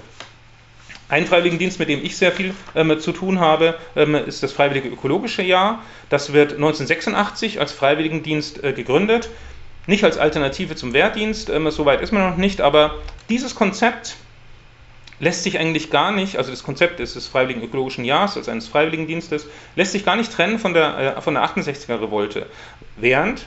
Ein 1.10 1.26
Freiwilligendienst, 1.26 1.80
mit 1.80 1.88
dem 1.88 2.04
ich 2.04 2.16
sehr 2.16 2.30
viel 2.30 2.54
ähm, 2.76 2.98
zu 3.00 3.10
tun 3.10 3.40
habe, 3.40 3.76
ähm, 3.96 4.14
ist 4.14 4.44
das 4.44 4.52
Freiwillige 4.52 4.88
Ökologische 4.88 5.42
Jahr. 5.42 5.82
Das 6.08 6.32
wird 6.32 6.52
1986 6.52 7.58
als 7.58 7.72
Freiwilligendienst 7.72 8.62
äh, 8.62 8.72
gegründet. 8.72 9.28
Nicht 9.88 10.04
als 10.04 10.18
Alternative 10.18 10.76
zum 10.76 10.92
Wehrdienst, 10.92 11.50
ähm, 11.50 11.68
soweit 11.70 12.00
ist 12.00 12.12
man 12.12 12.30
noch 12.30 12.36
nicht, 12.36 12.60
aber 12.60 12.94
dieses 13.28 13.56
Konzept 13.56 14.16
lässt 15.18 15.42
sich 15.42 15.58
eigentlich 15.58 15.90
gar 15.90 16.12
nicht, 16.12 16.36
also 16.36 16.52
das 16.52 16.62
Konzept 16.62 17.00
des, 17.00 17.14
des 17.14 17.26
Freiwilligen 17.26 17.62
Ökologischen 17.62 18.04
Jahres, 18.04 18.36
also 18.36 18.50
eines 18.50 18.68
Freiwilligendienstes, 18.68 19.46
lässt 19.74 19.92
sich 19.92 20.04
gar 20.04 20.14
nicht 20.14 20.32
trennen 20.32 20.60
von 20.60 20.74
der, 20.74 21.16
äh, 21.16 21.20
von 21.20 21.34
der 21.34 21.44
68er 21.44 22.00
Revolte. 22.00 22.46
Während 22.96 23.46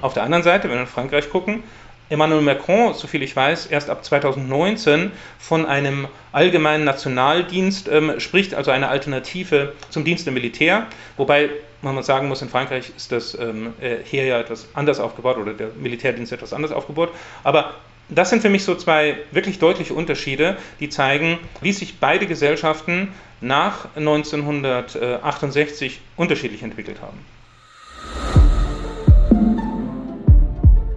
auf 0.00 0.14
der 0.14 0.22
anderen 0.22 0.44
Seite, 0.44 0.68
wenn 0.68 0.76
wir 0.76 0.82
in 0.82 0.86
Frankreich 0.86 1.28
gucken, 1.28 1.64
Emmanuel 2.10 2.42
Macron, 2.42 2.94
soviel 2.94 3.22
ich 3.22 3.34
weiß, 3.34 3.66
erst 3.66 3.88
ab 3.88 4.04
2019 4.04 5.10
von 5.38 5.64
einem 5.64 6.06
allgemeinen 6.32 6.84
Nationaldienst 6.84 7.88
ähm, 7.88 8.20
spricht, 8.20 8.54
also 8.54 8.70
eine 8.70 8.88
Alternative 8.88 9.72
zum 9.90 10.04
Dienst 10.04 10.28
im 10.28 10.34
Militär, 10.34 10.86
wobei 11.16 11.48
man 11.80 12.02
sagen 12.02 12.28
muss, 12.28 12.42
in 12.42 12.48
Frankreich 12.48 12.92
ist 12.96 13.12
das 13.12 13.38
ähm, 13.38 13.74
äh, 13.80 13.96
Heer 14.04 14.26
ja 14.26 14.40
etwas 14.40 14.68
anders 14.74 15.00
aufgebaut 15.00 15.38
oder 15.38 15.54
der 15.54 15.68
Militärdienst 15.76 16.32
etwas 16.32 16.52
anders 16.52 16.72
aufgebaut, 16.72 17.10
aber 17.42 17.74
das 18.08 18.30
sind 18.30 18.42
für 18.42 18.50
mich 18.50 18.64
so 18.64 18.74
zwei 18.74 19.18
wirklich 19.30 19.58
deutliche 19.58 19.94
Unterschiede, 19.94 20.58
die 20.80 20.90
zeigen, 20.90 21.38
wie 21.62 21.72
sich 21.72 22.00
beide 22.00 22.26
Gesellschaften 22.26 23.14
nach 23.40 23.86
1968 23.96 26.02
unterschiedlich 26.16 26.62
entwickelt 26.62 27.00
haben. 27.00 27.18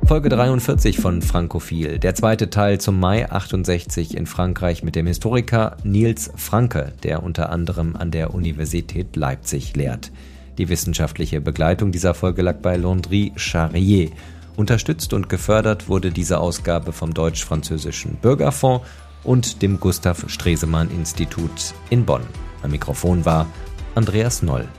Folge 0.07 0.29
43 0.29 0.99
von 0.99 1.21
Frankophil, 1.21 1.99
der 1.99 2.15
zweite 2.15 2.49
Teil 2.49 2.79
zum 2.79 2.97
Mai 2.97 3.29
68 3.29 4.15
in 4.15 4.25
Frankreich 4.25 4.81
mit 4.81 4.95
dem 4.95 5.05
Historiker 5.05 5.75
Niels 5.83 6.31
Franke, 6.37 6.93
der 7.03 7.23
unter 7.23 7.49
anderem 7.49 7.97
an 7.97 8.09
der 8.11 8.33
Universität 8.33 9.17
Leipzig 9.17 9.75
lehrt. 9.75 10.13
Die 10.57 10.69
wissenschaftliche 10.69 11.41
Begleitung 11.41 11.91
dieser 11.91 12.13
Folge 12.13 12.41
lag 12.41 12.59
bei 12.59 12.77
Landry 12.77 13.33
Charrier. 13.35 14.11
Unterstützt 14.55 15.11
und 15.11 15.27
gefördert 15.27 15.89
wurde 15.89 16.11
diese 16.11 16.39
Ausgabe 16.39 16.93
vom 16.93 17.13
Deutsch-Französischen 17.13 18.15
Bürgerfonds 18.15 18.87
und 19.25 19.61
dem 19.61 19.77
Gustav 19.77 20.23
Stresemann 20.29 20.89
Institut 20.89 21.73
in 21.89 22.05
Bonn. 22.05 22.23
Am 22.63 22.71
Mikrofon 22.71 23.25
war 23.25 23.45
Andreas 23.93 24.41
Noll. 24.41 24.69